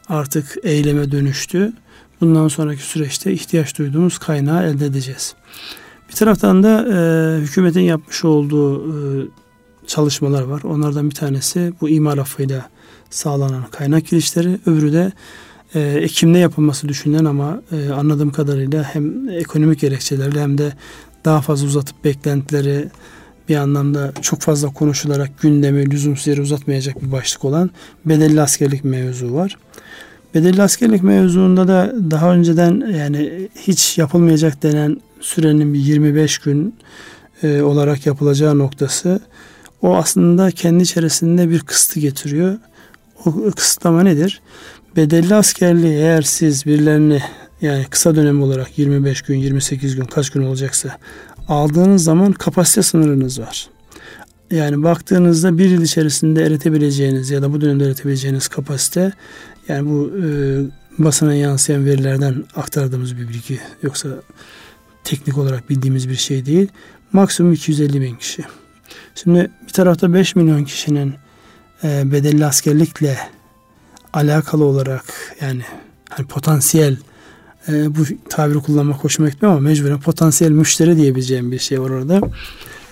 [0.08, 1.72] artık eyleme dönüştü.
[2.20, 5.34] Bundan sonraki süreçte ihtiyaç duyduğumuz kaynağı elde edeceğiz.
[6.08, 9.26] Bir taraftan da e, hükümetin yapmış olduğu e,
[9.92, 10.62] çalışmalar var.
[10.62, 12.68] Onlardan bir tanesi bu imar affıyla
[13.10, 14.58] sağlanan kaynak girişleri.
[14.66, 15.12] Öbürü de
[15.74, 20.72] e, Ekim'de yapılması düşünülen ama e, anladığım kadarıyla hem ekonomik gerekçelerle hem de
[21.24, 22.88] daha fazla uzatıp beklentileri
[23.48, 27.70] bir anlamda çok fazla konuşularak gündemi lüzumsuz yere uzatmayacak bir başlık olan
[28.04, 29.58] bedelli askerlik mevzu var.
[30.34, 36.74] Bedelli askerlik mevzuunda da daha önceden yani hiç yapılmayacak denen sürenin bir 25 gün
[37.42, 39.20] e, olarak yapılacağı noktası
[39.82, 42.58] o aslında kendi içerisinde bir kısıtı getiriyor.
[43.26, 44.40] O kısıtlama nedir?
[44.96, 47.22] Bedelli askerliği eğer siz birilerini
[47.62, 50.98] yani kısa dönem olarak 25 gün, 28 gün kaç gün olacaksa
[51.48, 53.68] aldığınız zaman kapasite sınırınız var.
[54.50, 59.12] Yani baktığınızda bir yıl içerisinde eretebileceğiniz ya da bu dönemde eretebileceğiniz kapasite
[59.68, 60.26] yani bu e,
[61.04, 64.08] basına yansıyan verilerden aktardığımız bir bilgi yoksa
[65.04, 66.68] teknik olarak bildiğimiz bir şey değil.
[67.12, 68.44] Maksimum 250 bin kişi.
[69.14, 71.14] Şimdi bir tarafta 5 milyon kişinin
[71.84, 73.18] e, bedelli askerlikle
[74.12, 75.04] alakalı olarak
[75.40, 75.62] yani
[76.10, 76.96] hani potansiyel
[77.68, 82.20] e, bu tabiri kullanmak hoşuma gitmiyor ama mecburen potansiyel müşteri diyebileceğim bir şey var orada.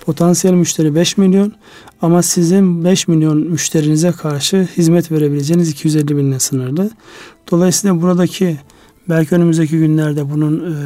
[0.07, 1.53] Potansiyel müşteri 5 milyon
[2.03, 6.91] ama sizin 5 milyon müşterinize karşı hizmet verebileceğiniz 250 binle sınırlı.
[7.51, 8.59] Dolayısıyla buradaki
[9.09, 10.77] belki önümüzdeki günlerde bunun e,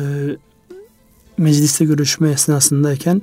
[1.39, 3.23] mecliste görüşme esnasındayken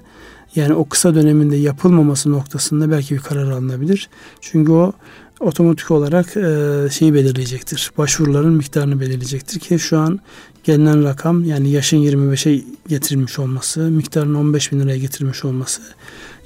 [0.56, 4.10] yani o kısa döneminde yapılmaması noktasında belki bir karar alınabilir.
[4.42, 4.94] Çünkü o
[5.40, 7.92] otomatik olarak e, şeyi belirleyecektir.
[7.98, 10.20] Başvuruların miktarını belirleyecektir ki şu an
[10.64, 15.82] gelinen rakam yani yaşın 25'e getirilmiş olması, miktarın 15 bin liraya getirilmiş olması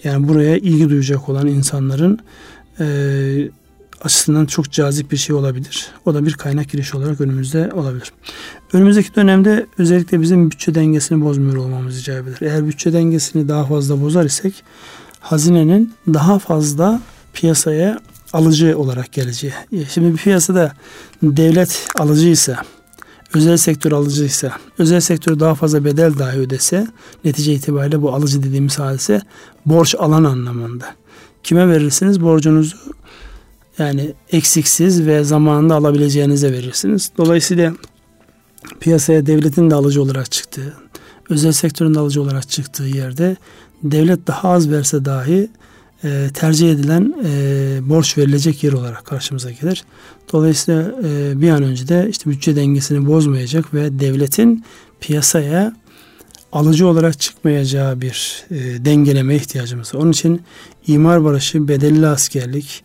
[0.04, 2.20] yani buraya ilgi duyacak olan insanların
[2.80, 2.86] e,
[4.06, 5.88] açısından çok cazip bir şey olabilir.
[6.06, 8.12] O da bir kaynak girişi olarak önümüzde olabilir.
[8.74, 12.38] Önümüzdeki dönemde özellikle bizim bütçe dengesini bozmuyor olmamız icap eder.
[12.42, 14.64] Eğer bütçe dengesini daha fazla bozar isek
[15.20, 17.02] hazinenin daha fazla
[17.34, 18.00] piyasaya
[18.34, 19.54] alıcı olarak geleceği.
[19.90, 20.74] Şimdi bir piyasada
[21.24, 22.62] devlet alıcıysa,
[23.34, 26.88] özel sektör alıcıysa, özel sektör daha fazla bedel dahi ödese,
[27.24, 29.22] netice itibariyle bu alıcı dediğimiz hadise
[29.66, 30.86] borç alan anlamında.
[31.44, 32.22] Kime verirsiniz?
[32.22, 32.78] Borcunuzu
[33.78, 37.12] yani eksiksiz ve zamanında alabileceğinize verirsiniz.
[37.18, 37.74] Dolayısıyla
[38.80, 40.74] piyasaya devletin de alıcı olarak çıktığı,
[41.30, 43.36] özel sektörün de alıcı olarak çıktığı yerde
[43.84, 45.50] devlet daha az verse dahi
[46.04, 49.84] e, tercih edilen e, borç verilecek yer olarak karşımıza gelir.
[50.34, 54.66] Dolayısıyla e, bir an önce de işte bütçe dengesini bozmayacak ve devletin
[55.00, 55.76] piyasaya
[56.52, 60.00] alıcı olarak çıkmayacağı bir e, dengeleme ihtiyacımız var.
[60.00, 60.42] Onun için
[60.88, 62.84] imar barışı, bedelli askerlik,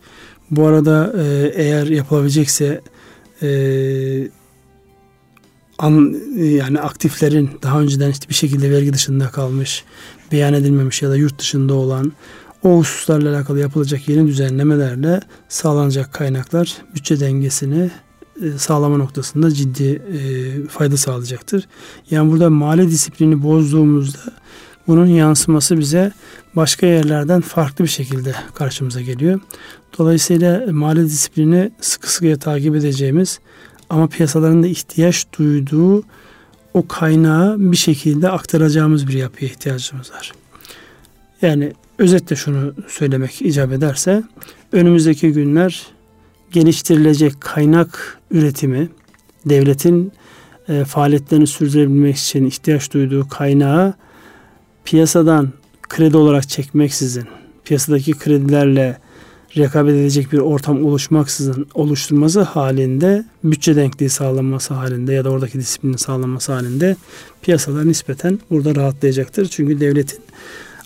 [0.51, 2.81] bu arada e, eğer yapılabilecekse
[3.41, 3.49] e,
[5.77, 9.83] an, yani aktiflerin daha önceden işte bir şekilde vergi dışında kalmış,
[10.31, 12.13] beyan edilmemiş ya da yurt dışında olan
[12.63, 17.91] o hususlarla alakalı yapılacak yeni düzenlemelerle sağlanacak kaynaklar bütçe dengesini
[18.41, 21.67] e, sağlama noktasında ciddi e, fayda sağlayacaktır.
[22.11, 24.19] Yani burada mali disiplini bozduğumuzda
[24.87, 26.11] bunun yansıması bize
[26.55, 29.39] başka yerlerden farklı bir şekilde karşımıza geliyor.
[29.97, 33.39] Dolayısıyla mali disiplini sıkı sıkıya takip edeceğimiz
[33.89, 36.03] ama piyasaların da ihtiyaç duyduğu
[36.73, 40.31] o kaynağı bir şekilde aktaracağımız bir yapıya ihtiyacımız var.
[41.41, 44.23] Yani özetle şunu söylemek icap ederse
[44.71, 45.87] önümüzdeki günler
[46.51, 48.89] geliştirilecek kaynak üretimi
[49.45, 50.11] devletin
[50.69, 53.93] e, faaliyetlerini sürdürebilmek için ihtiyaç duyduğu kaynağı
[54.85, 55.49] piyasadan
[55.89, 57.25] kredi olarak çekmeksizin
[57.65, 58.97] piyasadaki kredilerle
[59.57, 65.97] rekabet edecek bir ortam oluşmaksızın oluşturması halinde bütçe denkliği sağlanması halinde ya da oradaki disiplinin
[65.97, 66.95] sağlanması halinde
[67.41, 69.45] piyasalar nispeten burada rahatlayacaktır.
[69.47, 70.19] Çünkü devletin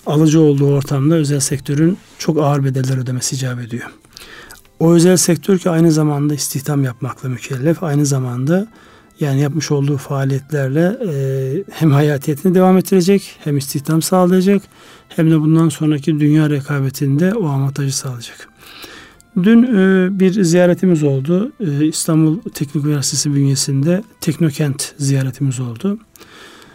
[0.05, 3.89] alıcı olduğu ortamda özel sektörün çok ağır bedeller ödemesi icap ediyor.
[4.79, 8.67] O özel sektör ki aynı zamanda istihdam yapmakla mükellef, aynı zamanda
[9.19, 14.61] yani yapmış olduğu faaliyetlerle e, hem hayatiyetini devam ettirecek, hem istihdam sağlayacak,
[15.09, 18.54] hem de bundan sonraki dünya rekabetinde o avantajı sağlayacak.
[19.43, 21.51] Dün e, bir ziyaretimiz oldu.
[21.59, 25.99] E, İstanbul Teknik Üniversitesi bünyesinde Teknokent ziyaretimiz oldu.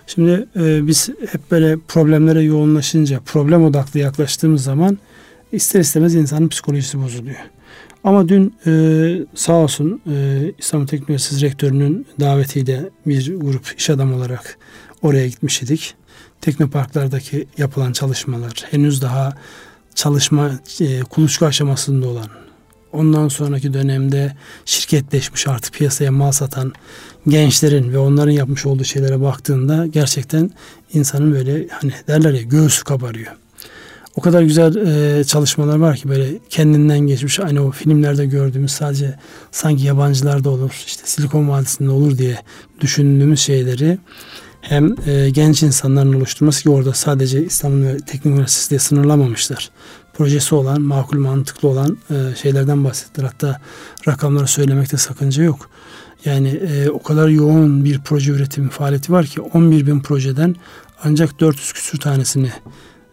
[0.07, 4.99] Şimdi e, biz hep böyle problemlere yoğunlaşınca, problem odaklı yaklaştığımız zaman
[5.53, 7.39] ister istemez insanın psikolojisi bozuluyor.
[8.05, 8.73] Ama dün e,
[9.35, 14.59] sağ olsun e, İstanbul Teknik Üniversitesi Rektörü'nün davetiyle bir grup iş adamı olarak
[15.03, 15.95] oraya gitmiş idik.
[16.41, 19.35] Teknoparklardaki yapılan çalışmalar, henüz daha
[19.95, 22.27] çalışma e, kuluçka aşamasında olan,
[22.93, 26.73] ondan sonraki dönemde şirketleşmiş artık piyasaya mal satan
[27.29, 30.51] gençlerin ve onların yapmış olduğu şeylere baktığında gerçekten
[30.93, 33.33] insanın böyle hani derler ya göğsü kabarıyor.
[34.17, 39.15] O kadar güzel e, çalışmalar var ki böyle kendinden geçmiş aynı o filmlerde gördüğümüz sadece
[39.51, 42.39] sanki yabancılarda olur işte Silikon Vadisi'nde olur diye
[42.81, 43.99] düşündüğümüz şeyleri
[44.61, 49.71] hem e, genç insanların oluşturması ki orada sadece İstanbul Teknik Üniversitesi diye sınırlamamışlar
[50.21, 53.27] projesi olan, makul mantıklı olan e, şeylerden bahsettiler.
[53.27, 53.61] Hatta
[54.09, 55.71] rakamları söylemekte sakınca yok.
[56.25, 60.57] Yani e, o kadar yoğun bir proje üretimi faaliyeti var ki 11 bin projeden
[61.05, 62.51] ancak 400 küsür tanesini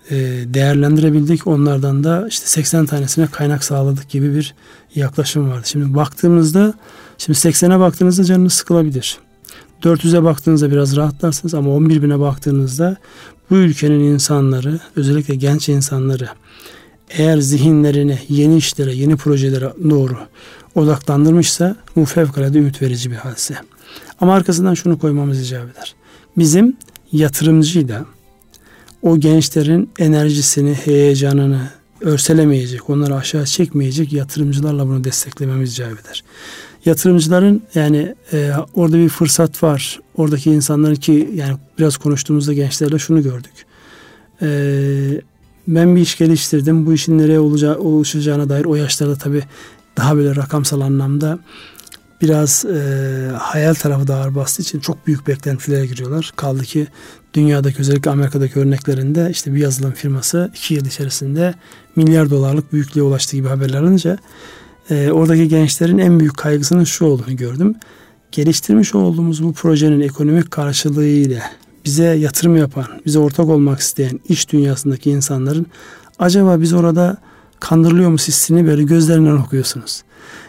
[0.10, 0.16] e,
[0.54, 1.48] değerlendirebildik.
[1.48, 4.56] Onlardan da işte 80 tanesine kaynak sağladık gibi bir
[4.96, 5.68] yaklaşım vardı.
[5.68, 6.74] Şimdi baktığımızda
[7.18, 9.18] şimdi 80'e baktığınızda canınız sıkılabilir.
[9.84, 12.98] 400'e baktığınızda biraz rahatlarsınız ama 11 bine baktığınızda
[13.50, 16.30] bu ülkenin insanları özellikle genç insanları
[17.10, 20.18] eğer zihinlerini yeni işlere, yeni projelere doğru
[20.76, 23.56] odaklandırmışsa bu fevkalade ümit verici bir hadise.
[24.22, 25.96] Ama arkasından şunu koymamız icap eder.
[26.38, 26.78] Bizim
[27.12, 28.06] yatırımcıyla
[29.02, 31.70] o gençlerin enerjisini, heyecanını
[32.02, 36.24] örselemeyecek, onları aşağı çekmeyecek yatırımcılarla bunu desteklememiz icap eder.
[36.86, 40.00] Yatırımcıların yani e, orada bir fırsat var.
[40.16, 43.66] Oradaki insanların ki yani biraz konuştuğumuzda gençlerle şunu gördük.
[44.42, 44.48] E,
[45.68, 46.86] ben bir iş geliştirdim.
[46.86, 49.44] Bu işin nereye olacağı, oluşacağına dair o yaşlarda tabii
[49.98, 51.40] daha böyle rakamsal anlamda
[52.22, 56.34] biraz e, hayal tarafı da ağır bastığı için çok büyük beklentilere giriyorlar.
[56.36, 56.88] Kaldı ki
[57.34, 61.54] dünyadaki özellikle Amerika'daki örneklerinde işte bir yazılım firması iki yıl içerisinde
[61.96, 64.18] milyar dolarlık büyüklüğe ulaştığı gibi haberler alınca
[64.90, 67.76] e, oradaki gençlerin en büyük kaygısının şu olduğunu gördüm.
[68.32, 71.44] Geliştirmiş olduğumuz bu projenin ekonomik karşılığı ile
[71.88, 75.66] bize yatırım yapan, bize ortak olmak isteyen iş dünyasındaki insanların
[76.20, 77.18] acaba biz orada
[77.60, 80.04] kandırılıyor mu hissini böyle gözlerinden okuyorsunuz.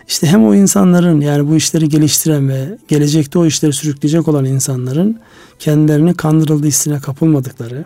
[0.09, 5.21] İşte hem o insanların yani bu işleri geliştiren ve gelecekte o işleri sürükleyecek olan insanların
[5.59, 7.85] kendilerini kandırıldığı hissine kapılmadıkları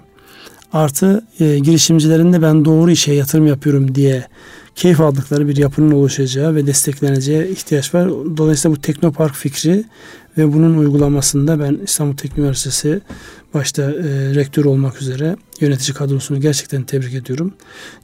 [0.72, 4.26] artı e, girişimcilerin de ben doğru işe yatırım yapıyorum diye
[4.74, 8.08] keyif aldıkları bir yapının oluşacağı ve destekleneceği ihtiyaç var.
[8.36, 9.84] Dolayısıyla bu teknopark fikri
[10.38, 13.00] ve bunun uygulamasında ben İstanbul Teknik Üniversitesi
[13.54, 17.54] başta e, rektör olmak üzere yönetici kadrosunu gerçekten tebrik ediyorum.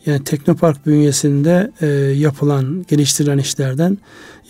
[0.06, 1.86] Yani Teknopark bünyesinde e,
[2.16, 3.98] yapılan, geliştirilen işlerden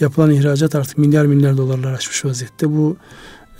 [0.00, 2.70] yapılan ihracat artık milyar milyar dolarlar aşmış vaziyette.
[2.70, 2.96] Bu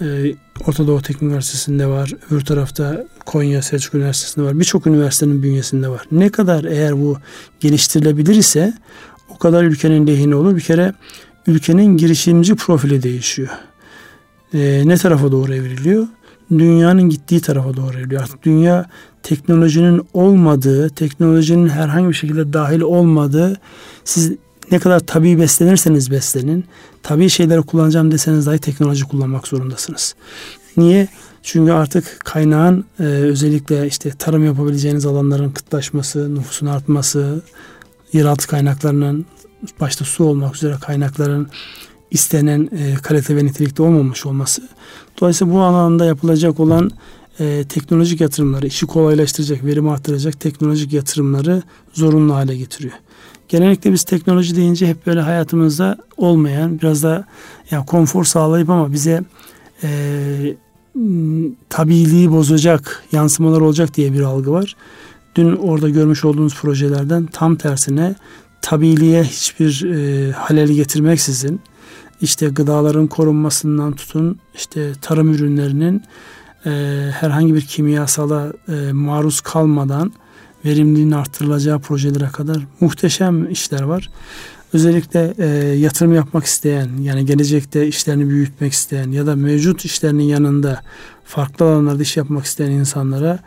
[0.00, 0.35] e,
[0.66, 2.12] Orta Doğu Teknik Üniversitesi'nde var.
[2.31, 4.61] Öbür tarafta Konya Selçuk Üniversitesi'nde var.
[4.61, 6.07] Birçok üniversitenin bünyesinde var.
[6.12, 7.16] Ne kadar eğer bu
[7.61, 8.72] geliştirilebilir ise
[9.28, 10.57] o kadar ülkenin lehine olur.
[10.57, 10.92] Bir kere
[11.46, 13.48] ülkenin girişimci profili değişiyor.
[14.55, 16.07] E, ne tarafa doğru evriliyor?
[16.51, 18.23] Dünyanın gittiği tarafa doğru evriliyor.
[18.23, 18.87] Artık dünya
[19.23, 23.61] teknolojinin olmadığı, teknolojinin herhangi bir şekilde dahil olmadığı,
[24.05, 24.33] siz
[24.71, 26.65] ne kadar tabii beslenirseniz beslenin,
[27.03, 30.15] tabii şeyleri kullanacağım deseniz dahi teknoloji kullanmak zorundasınız.
[30.77, 31.09] Niye?
[31.43, 37.43] Çünkü artık kaynağın e, özellikle işte tarım yapabileceğiniz alanların kıtlaşması, nüfusun artması,
[38.13, 39.27] yeraltı kaynaklarının
[39.81, 41.49] başta su olmak üzere kaynakların
[42.11, 44.62] istenen e, kalite ve nitelikte olmamış olması.
[45.21, 46.90] Dolayısıyla bu alanda yapılacak olan
[47.40, 52.94] e, teknolojik yatırımları, işi kolaylaştıracak, verim arttıracak teknolojik yatırımları zorunlu hale getiriyor.
[53.49, 57.25] Genellikle biz teknoloji deyince hep böyle hayatımızda olmayan, biraz da
[57.71, 59.25] ya konfor sağlayıp ama bize
[59.83, 60.57] e,
[61.68, 64.77] tabiliği bozacak yansımalar olacak diye bir algı var.
[65.35, 68.14] Dün orada görmüş olduğunuz projelerden tam tersine
[68.62, 71.61] tabiliğe hiçbir e, haleli getirmeksizin
[72.20, 76.02] işte gıdaların korunmasından tutun işte tarım ürünlerinin
[76.66, 76.70] e,
[77.12, 80.12] herhangi bir kimyasala e, maruz kalmadan
[80.64, 84.11] verimliliğin arttırılacağı projelere kadar muhteşem işler var.
[84.72, 85.46] Özellikle e,
[85.78, 90.81] yatırım yapmak isteyen yani gelecekte işlerini büyütmek isteyen ya da mevcut işlerinin yanında
[91.24, 93.38] farklı alanlarda iş yapmak isteyen insanlara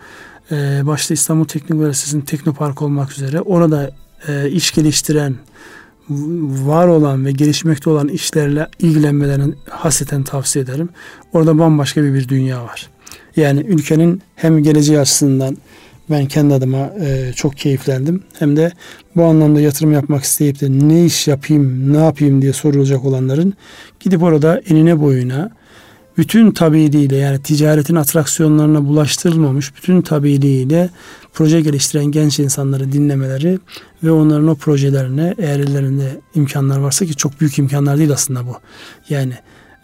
[0.51, 3.91] e, başta İstanbul Teknik Üniversitesi'nin Teknopark olmak üzere orada
[4.27, 5.35] e, iş geliştiren
[6.09, 10.89] var olan ve gelişmekte olan işlerle ilgilenmelerini hasreten tavsiye ederim.
[11.33, 12.89] Orada bambaşka bir, bir dünya var.
[13.35, 15.57] Yani ülkenin hem geleceği açısından
[16.09, 18.23] ben kendi adıma e, çok keyiflendim.
[18.39, 18.71] Hem de
[19.15, 23.53] bu anlamda yatırım yapmak isteyip de ne iş yapayım, ne yapayım diye sorulacak olanların
[23.99, 25.51] gidip orada enine boyuna
[26.17, 30.89] bütün tabiiliğiyle yani ticaretin atraksiyonlarına bulaştırılmamış bütün tabiiliğiyle
[31.33, 33.59] proje geliştiren genç insanları dinlemeleri
[34.03, 38.55] ve onların o projelerine eğer ellerinde imkanlar varsa ki çok büyük imkanlar değil aslında bu.
[39.09, 39.33] Yani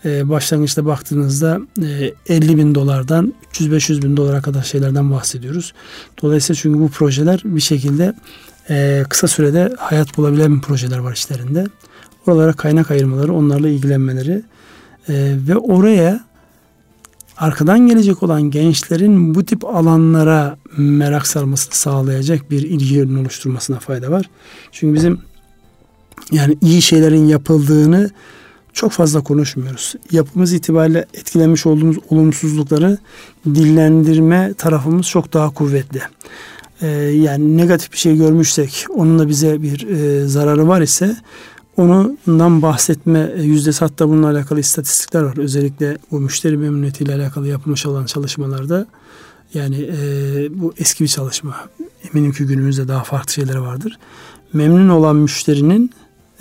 [0.06, 1.60] e, başlangıçta baktığınızda
[2.30, 5.74] e, 50 bin dolardan 300-500 bin dolara kadar şeylerden bahsediyoruz.
[6.22, 8.14] Dolayısıyla çünkü bu projeler bir şekilde
[8.70, 11.66] e, kısa sürede hayat bulabilen projeler var işlerinde.
[12.28, 14.44] Oralara kaynak ayırmaları, onlarla ilgilenmeleri
[15.10, 16.28] e, ve oraya
[17.38, 24.30] arkadan gelecek olan gençlerin bu tip alanlara merak sarmasını sağlayacak bir ilgi oluşturmasına fayda var.
[24.72, 25.20] Çünkü bizim
[26.32, 28.10] yani iyi şeylerin yapıldığını
[28.74, 29.96] çok fazla konuşmuyoruz.
[30.12, 32.98] Yapımız itibariyle etkilenmiş olduğumuz olumsuzlukları
[33.46, 36.02] dillendirme tarafımız çok daha kuvvetli.
[36.82, 41.16] e, yani negatif bir şey görmüşsek onun da bize bir e, zararı var ise
[41.78, 45.38] onundan bahsetme yüzdesi hatta bununla alakalı istatistikler var.
[45.38, 48.88] Özellikle bu müşteri memnuniyetiyle alakalı yapılmış olan çalışmalarda
[49.54, 50.02] yani e,
[50.62, 51.56] bu eski bir çalışma.
[52.14, 54.00] Eminim ki günümüzde daha farklı şeyler vardır.
[54.54, 55.92] Memnun olan müşterinin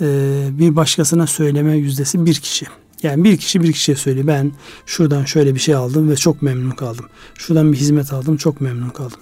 [0.01, 0.05] e,
[0.51, 2.65] bir başkasına söyleme yüzdesi bir kişi.
[3.03, 4.27] Yani bir kişi bir kişiye söylüyor.
[4.27, 4.51] Ben
[4.85, 7.05] şuradan şöyle bir şey aldım ve çok memnun kaldım.
[7.35, 9.19] Şuradan bir hizmet aldım çok memnun kaldım.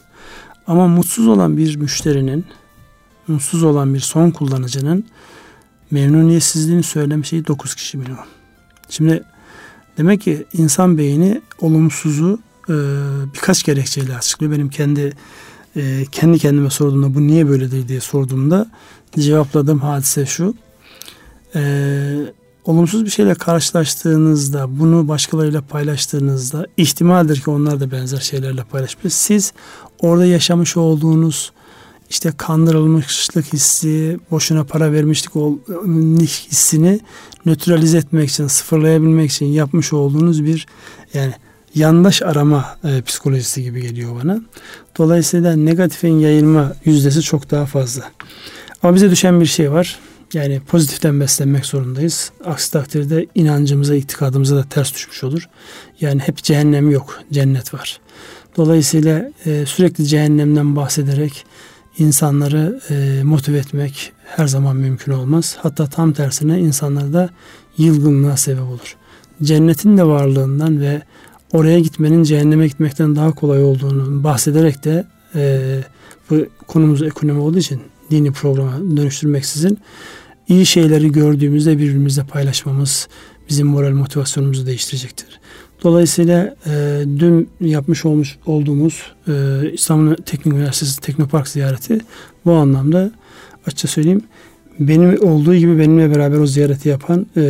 [0.68, 2.46] Ama mutsuz olan bir müşterinin,
[3.28, 5.06] mutsuz olan bir son kullanıcının
[5.92, 8.26] memnuniyetsizliğini söyleme şeyi 9 kişi minimum.
[8.90, 9.24] Şimdi
[9.98, 12.76] demek ki insan beyni olumsuzu e,
[13.34, 14.52] birkaç gerekçeyle açıklıyor.
[14.52, 15.14] Benim kendi
[15.76, 18.68] e, kendi kendime sorduğumda bu niye böyledir diye sorduğumda
[19.20, 20.54] cevapladığım hadise şu.
[21.56, 21.62] E,
[22.66, 29.14] olumsuz bir şeyle karşılaştığınızda, bunu başkalarıyla paylaştığınızda ihtimaldir ki onlar da benzer şeylerle paylaşmış.
[29.14, 29.54] Siz
[30.00, 31.52] orada yaşamış olduğunuz
[32.10, 35.36] işte kandırılmışlık hissi, boşuna para vermişlik
[36.52, 37.00] hissini
[37.46, 40.68] nötralize etmek için, sıfırlayabilmek için yapmış olduğunuz bir
[41.14, 41.34] yani
[41.76, 44.42] yandaş arama e, psikolojisi gibi geliyor bana.
[44.98, 48.04] Dolayısıyla negatifin yayılma yüzdesi çok daha fazla.
[48.84, 50.00] Ama bize düşen bir şey var.
[50.34, 52.32] Yani pozitiften beslenmek zorundayız.
[52.46, 55.50] Aksi takdirde inancımıza, itikadımıza da ters düşmüş olur.
[56.02, 58.00] Yani hep cehennem yok, cennet var.
[58.58, 61.46] Dolayısıyla e, sürekli cehennemden bahsederek
[61.98, 65.58] insanları e, motive etmek her zaman mümkün olmaz.
[65.62, 67.30] Hatta tam tersine insanlarda
[67.78, 68.96] yılgınlığa sebep olur.
[69.44, 71.02] Cennetin de varlığından ve
[71.54, 75.06] oraya gitmenin cehenneme gitmekten daha kolay olduğunu bahsederek de
[75.36, 75.60] e,
[76.30, 77.82] bu konumuz ekonomi olduğu için
[78.12, 79.80] dini programa dönüştürmeksizin
[80.48, 83.08] iyi şeyleri gördüğümüzde birbirimizle paylaşmamız
[83.50, 85.40] bizim moral motivasyonumuzu değiştirecektir.
[85.86, 89.32] Dolayısıyla e, dün yapmış olmuş olduğumuz e,
[89.74, 92.00] İstanbul Teknik Üniversitesi Teknopark ziyareti
[92.46, 93.12] bu anlamda
[93.66, 94.22] açıkça söyleyeyim
[94.80, 97.44] benim olduğu gibi benimle beraber o ziyareti yapan e,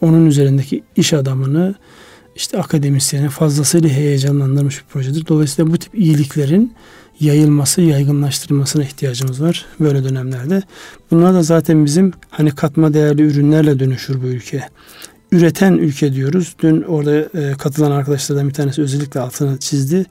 [0.00, 1.74] onun üzerindeki iş adamını
[2.36, 5.26] işte akademisyeni fazlasıyla heyecanlandırmış bir projedir.
[5.28, 6.72] Dolayısıyla bu tip iyiliklerin
[7.20, 10.62] yayılması, yaygınlaştırılmasına ihtiyacımız var böyle dönemlerde.
[11.10, 14.64] Bunlar da zaten bizim hani katma değerli ürünlerle dönüşür bu ülke.
[15.32, 16.54] Üreten ülke diyoruz.
[16.58, 20.06] Dün orada e, katılan arkadaşlardan bir tanesi özellikle altını çizdi.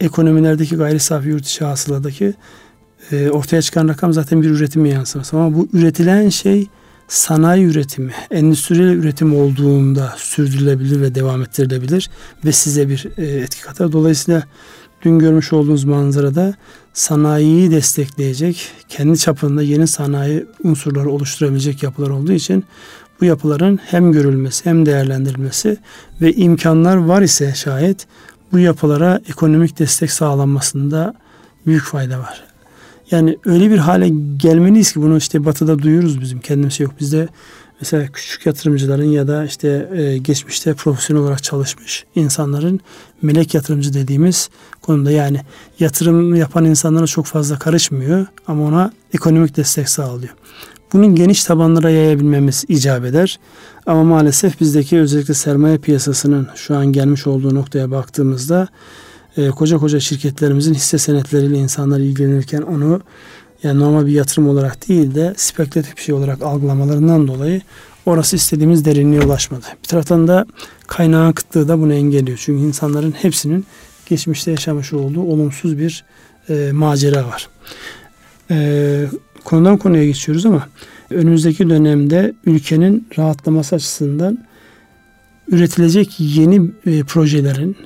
[0.00, 2.34] Ekonomilerdeki gayri safi yurt içi hasıladaki
[3.12, 5.36] e, ortaya çıkan rakam zaten bir üretim yansıması.
[5.36, 6.66] Ama bu üretilen şey
[7.08, 12.10] sanayi üretimi, endüstriyel üretim olduğunda sürdürülebilir ve devam ettirilebilir
[12.44, 13.92] ve size bir e, etki katar.
[13.92, 14.42] Dolayısıyla
[15.02, 16.54] dün görmüş olduğunuz manzarada
[16.92, 22.64] sanayiyi destekleyecek, kendi çapında yeni sanayi unsurları oluşturabilecek yapılar olduğu için
[23.20, 25.76] bu yapıların hem görülmesi hem değerlendirilmesi
[26.20, 28.06] ve imkanlar var ise şayet
[28.52, 31.14] bu yapılara ekonomik destek sağlanmasında
[31.66, 32.44] büyük fayda var.
[33.10, 36.92] Yani öyle bir hale gelmeliyiz ki bunu işte batıda duyuyoruz bizim kendimiz yok.
[37.00, 37.28] Bizde
[37.80, 42.80] mesela küçük yatırımcıların ya da işte e, geçmişte profesyonel olarak çalışmış insanların
[43.22, 44.50] melek yatırımcı dediğimiz
[44.82, 45.40] konuda yani
[45.78, 50.34] yatırım yapan insanlara çok fazla karışmıyor ama ona ekonomik destek sağlıyor.
[50.92, 53.38] Bunun geniş tabanlara yayabilmemiz icap eder.
[53.86, 58.68] Ama maalesef bizdeki özellikle sermaye piyasasının şu an gelmiş olduğu noktaya baktığımızda
[59.36, 63.00] e, koca koca şirketlerimizin hisse senetleriyle insanlar ilgilenirken onu
[63.62, 67.60] yani normal bir yatırım olarak değil de spekülatif bir şey olarak algılamalarından dolayı
[68.06, 69.64] orası istediğimiz derinliğe ulaşmadı.
[69.82, 70.46] Bir taraftan da
[70.86, 72.38] kaynağın kıtlığı da bunu engelliyor.
[72.42, 73.66] Çünkü insanların hepsinin
[74.06, 76.04] geçmişte yaşamış olduğu olumsuz bir
[76.48, 77.48] e, macera var.
[78.50, 79.06] E,
[79.44, 80.68] konudan konuya geçiyoruz ama
[81.10, 84.38] önümüzdeki dönemde ülkenin rahatlaması açısından
[85.48, 87.76] üretilecek yeni e, projelerin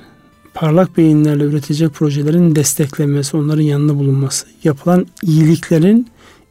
[0.53, 6.07] parlak beyinlerle üretecek projelerin desteklenmesi, onların yanında bulunması, yapılan iyiliklerin,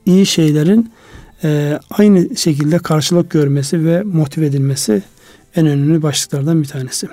[0.07, 0.91] iyi şeylerin
[1.45, 5.03] e, aynı şekilde karşılık görmesi ve motive edilmesi
[5.57, 7.09] en önemli başlıklardan bir tanesi.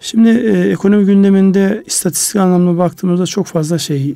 [0.00, 4.14] Şimdi e, ekonomi gündeminde istatistik anlamda baktığımızda çok fazla şey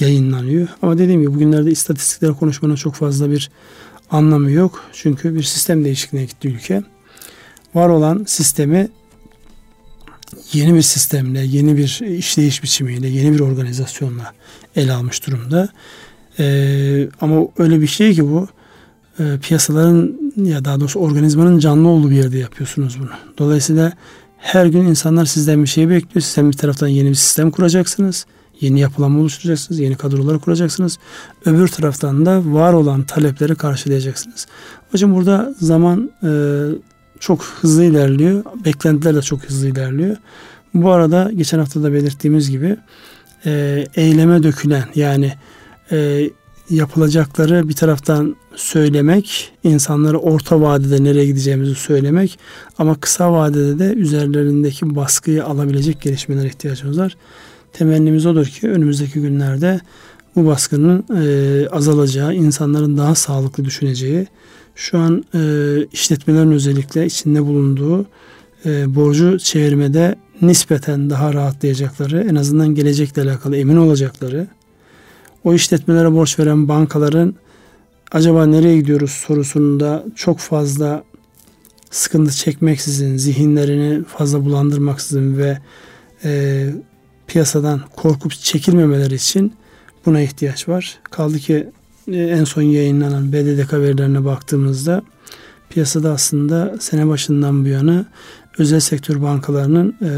[0.00, 0.68] yayınlanıyor.
[0.82, 3.50] Ama dediğim gibi bugünlerde istatistikleri konuşmanın çok fazla bir
[4.10, 4.84] anlamı yok.
[4.92, 6.82] Çünkü bir sistem değişikliğine gitti ülke.
[7.74, 8.88] Var olan sistemi
[10.52, 14.32] yeni bir sistemle, yeni bir işleyiş biçimiyle, yeni bir organizasyonla
[14.76, 15.68] ele almış durumda.
[16.38, 18.48] Ee, ama öyle bir şey ki bu
[19.18, 23.10] e, piyasaların ya daha doğrusu organizmanın canlı olduğu bir yerde yapıyorsunuz bunu.
[23.38, 23.92] Dolayısıyla
[24.38, 26.22] her gün insanlar sizden bir şey bekliyor.
[26.22, 28.26] Sizden bir taraftan yeni bir sistem kuracaksınız.
[28.62, 29.80] Yeni yapılanma oluşturacaksınız.
[29.80, 30.98] Yeni kadroları kuracaksınız.
[31.46, 34.46] Öbür taraftan da var olan talepleri karşılayacaksınız.
[34.92, 36.30] Hocam burada zaman e,
[37.20, 38.44] çok hızlı ilerliyor.
[38.64, 40.16] Beklentiler de çok hızlı ilerliyor.
[40.74, 42.76] Bu arada geçen hafta da belirttiğimiz gibi
[43.46, 45.32] e, eyleme dökülen yani
[45.92, 46.30] e,
[46.70, 52.38] yapılacakları bir taraftan söylemek, insanlara orta vadede nereye gideceğimizi söylemek
[52.78, 57.16] ama kısa vadede de üzerlerindeki baskıyı alabilecek gelişmeler ihtiyacımız var.
[57.72, 59.80] Temennimiz odur ki önümüzdeki günlerde
[60.36, 64.26] bu baskının e, azalacağı, insanların daha sağlıklı düşüneceği,
[64.74, 65.40] şu an e,
[65.92, 68.06] işletmelerin özellikle içinde bulunduğu
[68.66, 74.46] e, borcu çevirmede nispeten daha rahatlayacakları, en azından gelecekle alakalı emin olacakları,
[75.44, 77.34] o işletmelere borç veren bankaların
[78.12, 81.04] acaba nereye gidiyoruz sorusunda çok fazla
[81.90, 85.58] sıkıntı çekmeksizin, zihinlerini fazla bulandırmaksızın ve
[86.24, 86.66] e,
[87.32, 89.52] piyasadan korkup çekilmemeleri için
[90.06, 90.98] buna ihtiyaç var.
[91.10, 91.68] Kaldı ki
[92.08, 95.02] e, en son yayınlanan BDDK verilerine baktığımızda
[95.70, 98.04] piyasada aslında sene başından bu yana
[98.58, 100.10] özel sektör bankalarının e,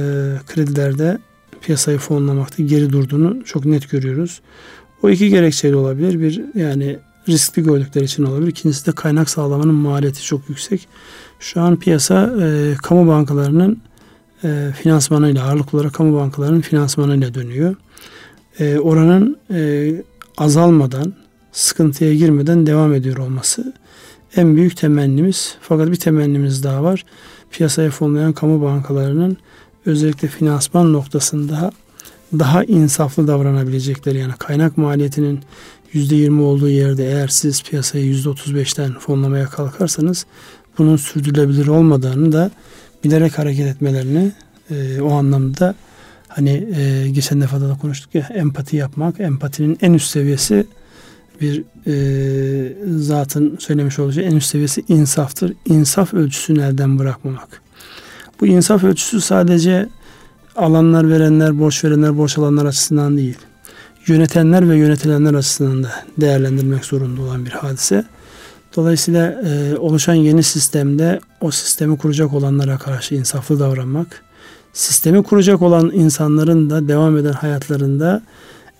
[0.47, 1.19] kredilerde
[1.61, 4.41] piyasayı fonlamakta geri durduğunu çok net görüyoruz.
[5.03, 6.21] O iki gerekçeyle olabilir.
[6.21, 6.99] Bir yani
[7.29, 8.51] riskli gördükleri için olabilir.
[8.51, 10.89] İkincisi de kaynak sağlamanın maliyeti çok yüksek.
[11.41, 13.83] Şu an piyasa e, kamu bankalarının
[14.45, 17.77] e, finansmanıyla ağırlıklı olarak kamu bankalarının finansmanıyla dönüyor.
[18.59, 19.93] E, oranın e,
[20.37, 21.15] azalmadan
[21.53, 23.73] sıkıntıya girmeden devam ediyor olması
[24.37, 25.57] en büyük temennimiz.
[25.61, 27.05] Fakat bir temennimiz daha var.
[27.51, 29.37] Piyasaya fonlayan kamu bankalarının
[29.87, 31.73] özellikle finansman noktasında
[32.33, 35.41] daha insaflı davranabilecekleri yani kaynak maliyetinin
[35.95, 40.27] %20 olduğu yerde eğer siz piyasayı %35'ten fonlamaya kalkarsanız
[40.79, 42.51] bunun sürdürülebilir olmadığını da
[43.05, 44.33] bilerek hareket etmelerini
[44.71, 45.75] e, o anlamda
[46.29, 50.67] hani e, geçen defada da konuştuk ya empati yapmak empatinin en üst seviyesi
[51.41, 55.53] bir e, zatın söylemiş olacağı en üst seviyesi insaftır.
[55.67, 57.63] İnsaf ölçüsünü elden bırakmamak.
[58.41, 59.89] Bu insaf ölçüsü sadece
[60.57, 63.39] alanlar verenler, borç verenler, borç alanlar açısından değil.
[64.07, 65.91] Yönetenler ve yönetilenler açısından da
[66.21, 68.05] değerlendirmek zorunda olan bir hadise.
[68.77, 74.23] Dolayısıyla e, oluşan yeni sistemde o sistemi kuracak olanlara karşı insaflı davranmak,
[74.73, 78.23] sistemi kuracak olan insanların da devam eden hayatlarında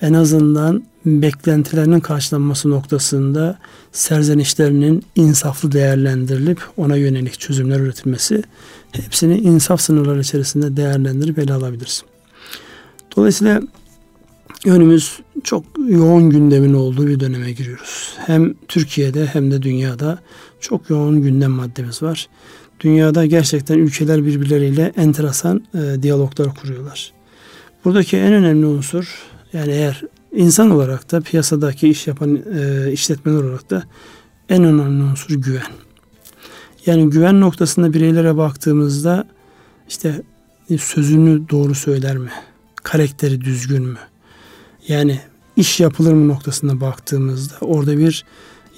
[0.01, 3.59] en azından beklentilerinin karşılanması noktasında
[3.93, 8.43] serzenişlerinin insaflı değerlendirilip ona yönelik çözümler üretilmesi
[8.93, 12.05] hepsini insaf sınırları içerisinde değerlendirip ele alabiliriz.
[13.17, 13.63] Dolayısıyla
[14.67, 18.15] önümüz çok yoğun gündemin olduğu bir döneme giriyoruz.
[18.27, 20.19] Hem Türkiye'de hem de dünyada
[20.61, 22.29] çok yoğun gündem maddemiz var.
[22.81, 27.13] Dünyada gerçekten ülkeler birbirleriyle enteresan e, diyaloglar kuruyorlar.
[27.85, 29.23] Buradaki en önemli unsur
[29.53, 33.83] yani eğer insan olarak da piyasadaki iş yapan e, işletmeler olarak da
[34.49, 35.63] en önemli unsur güven.
[36.87, 39.29] Yani güven noktasında bireylere baktığımızda
[39.89, 40.23] işte
[40.79, 42.31] sözünü doğru söyler mi?
[42.75, 43.99] Karakteri düzgün mü?
[44.89, 45.21] Yani
[45.57, 48.25] iş yapılır mı noktasına baktığımızda orada bir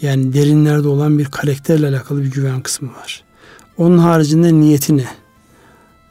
[0.03, 3.25] yani derinlerde olan bir karakterle alakalı bir güven kısmı var.
[3.79, 5.09] Onun haricinde niyeti ne?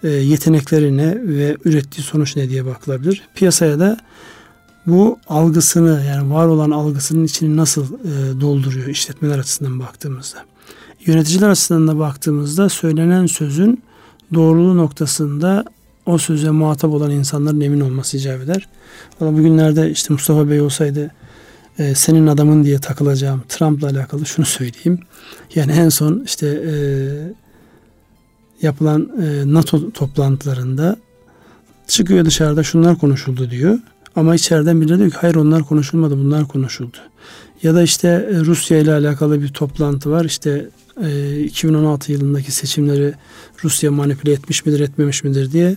[0.03, 3.21] E, yetenekleri ne ve ürettiği sonuç ne diye bakılabilir.
[3.35, 3.97] Piyasaya da
[4.87, 10.45] bu algısını yani var olan algısının içini nasıl e, dolduruyor işletmeler açısından baktığımızda.
[11.05, 13.83] Yöneticiler açısından da baktığımızda söylenen sözün
[14.33, 15.65] doğruluğu noktasında
[16.05, 18.67] o söze muhatap olan insanların emin olması icap eder.
[19.21, 21.11] Valla bugünlerde işte Mustafa Bey olsaydı
[21.79, 24.99] e, senin adamın diye takılacağım Trump'la alakalı şunu söyleyeyim.
[25.55, 26.73] Yani en son işte e,
[28.61, 30.97] yapılan e, NATO toplantılarında
[31.87, 33.79] çıkıyor dışarıda şunlar konuşuldu diyor.
[34.15, 36.97] Ama içeriden biri diyor ki hayır onlar konuşulmadı bunlar konuşuldu.
[37.63, 40.25] Ya da işte e, Rusya ile alakalı bir toplantı var.
[40.25, 40.69] İşte
[41.43, 43.13] 2016 e, yılındaki seçimleri
[43.63, 45.75] Rusya manipüle etmiş midir etmemiş midir diye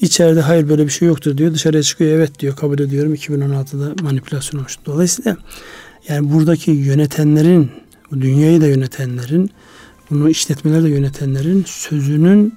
[0.00, 1.54] içeride hayır böyle bir şey yoktur diyor.
[1.54, 4.78] Dışarıya çıkıyor evet diyor kabul ediyorum 2016'da manipülasyon olmuş.
[4.86, 5.36] Dolayısıyla
[6.08, 7.70] yani buradaki yönetenlerin
[8.12, 9.50] dünyayı da yönetenlerin
[10.10, 12.54] bunu işletmeleri de yönetenlerin sözünün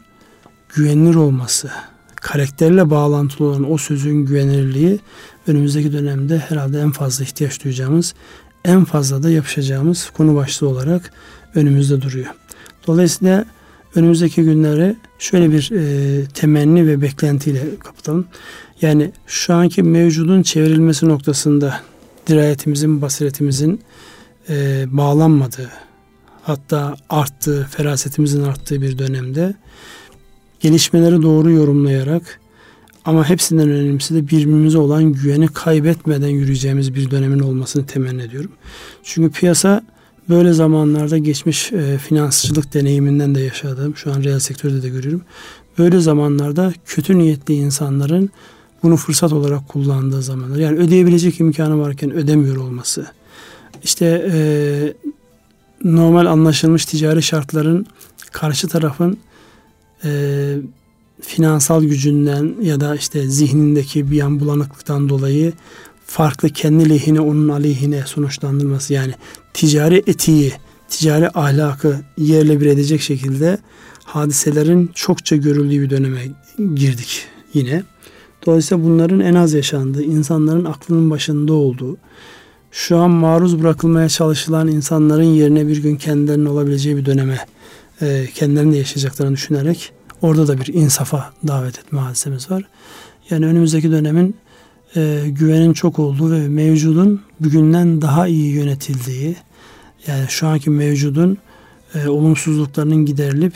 [0.76, 1.72] güvenilir olması,
[2.16, 5.00] karakterle bağlantılı olan o sözün güvenilirliği
[5.48, 8.14] önümüzdeki dönemde herhalde en fazla ihtiyaç duyacağımız,
[8.66, 11.14] en fazla da yapışacağımız konu başlığı olarak
[11.56, 12.34] önümüzde duruyor.
[12.88, 13.46] Dolayısıyla
[13.96, 18.26] önümüzdeki günleri şöyle bir e, temenni ve beklentiyle kapatalım.
[18.82, 21.80] Yani şu anki mevcudun çevrilmesi noktasında
[22.28, 23.82] dirayetimizin, basiretimizin
[24.50, 25.70] e, bağlanmadığı,
[26.42, 29.54] hatta arttığı, ferasetimizin arttığı bir dönemde
[30.60, 32.40] gelişmeleri doğru yorumlayarak
[33.06, 38.52] ama hepsinden önemlisi de birbirimize olan güveni kaybetmeden yürüyeceğimiz bir dönemin olmasını temenni ediyorum.
[39.04, 39.84] Çünkü piyasa
[40.30, 45.22] böyle zamanlarda geçmiş e, finansçılık deneyiminden de yaşadığım, şu an reel sektörde de görüyorum.
[45.78, 48.30] Böyle zamanlarda kötü niyetli insanların
[48.84, 50.58] bunu fırsat olarak kullandığı zamanlar.
[50.58, 53.06] Yani ödeyebilecek imkanı varken ödemiyor olması.
[53.84, 54.94] İşte e,
[55.84, 57.86] normal anlaşılmış ticari şartların
[58.32, 59.18] karşı tarafın
[60.04, 60.56] e,
[61.22, 65.54] finansal gücünden ya da işte zihnindeki bir yan bulanıklıktan dolayı
[66.14, 69.14] farklı kendi lehine onun aleyhine sonuçlandırması yani
[69.54, 70.54] ticari etiği,
[70.90, 73.58] ticari ahlakı yerle bir edecek şekilde
[74.04, 76.22] hadiselerin çokça görüldüğü bir döneme
[76.76, 77.84] girdik yine.
[78.46, 81.98] Dolayısıyla bunların en az yaşandığı, insanların aklının başında olduğu,
[82.72, 87.46] şu an maruz bırakılmaya çalışılan insanların yerine bir gün kendilerinin olabileceği bir döneme
[88.02, 89.92] e, kendilerini de yaşayacaklarını düşünerek
[90.22, 92.64] orada da bir insafa davet etme hadisemiz var.
[93.30, 94.43] Yani önümüzdeki dönemin
[94.96, 99.36] e, güvenin çok olduğu ve mevcudun bugünden daha iyi yönetildiği
[100.08, 101.38] yani şu anki mevcudun
[101.96, 103.54] e, olumsuzluklarının giderilip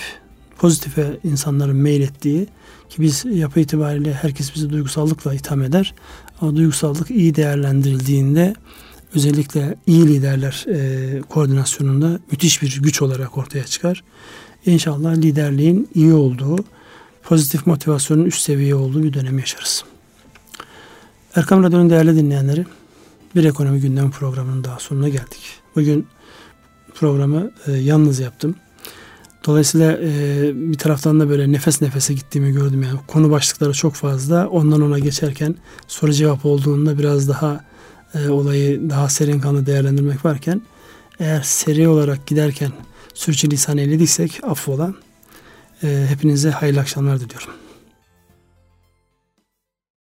[0.58, 2.48] pozitife insanların meylettiği
[2.90, 5.94] ki biz yapı itibariyle herkes bizi duygusallıkla itham eder.
[6.42, 8.56] Ama duygusallık iyi değerlendirildiğinde
[9.16, 14.04] özellikle iyi liderler e, koordinasyonunda müthiş bir güç olarak ortaya çıkar.
[14.66, 16.58] İnşallah liderliğin iyi olduğu,
[17.24, 19.84] pozitif motivasyonun üst seviye olduğu bir dönem yaşarız.
[21.38, 22.66] Erkam Radyo'nun değerli dinleyenleri,
[23.36, 25.56] bir ekonomi gündem programının daha sonuna geldik.
[25.76, 26.08] Bugün
[26.96, 28.56] programı e, yalnız yaptım.
[29.46, 32.84] Dolayısıyla e, bir taraftan da böyle nefes nefese gittiğimi gördüm.
[32.84, 34.48] Yani konu başlıkları çok fazla.
[34.48, 35.56] Ondan ona geçerken
[35.88, 37.66] soru cevap olduğunda biraz daha
[38.14, 40.62] e, olayı daha serin kanlı değerlendirmek varken
[41.20, 42.72] eğer seri olarak giderken
[43.14, 44.94] sürçülisan eylediysek affola.
[45.84, 47.67] E, hepinize hayırlı akşamlar diliyorum.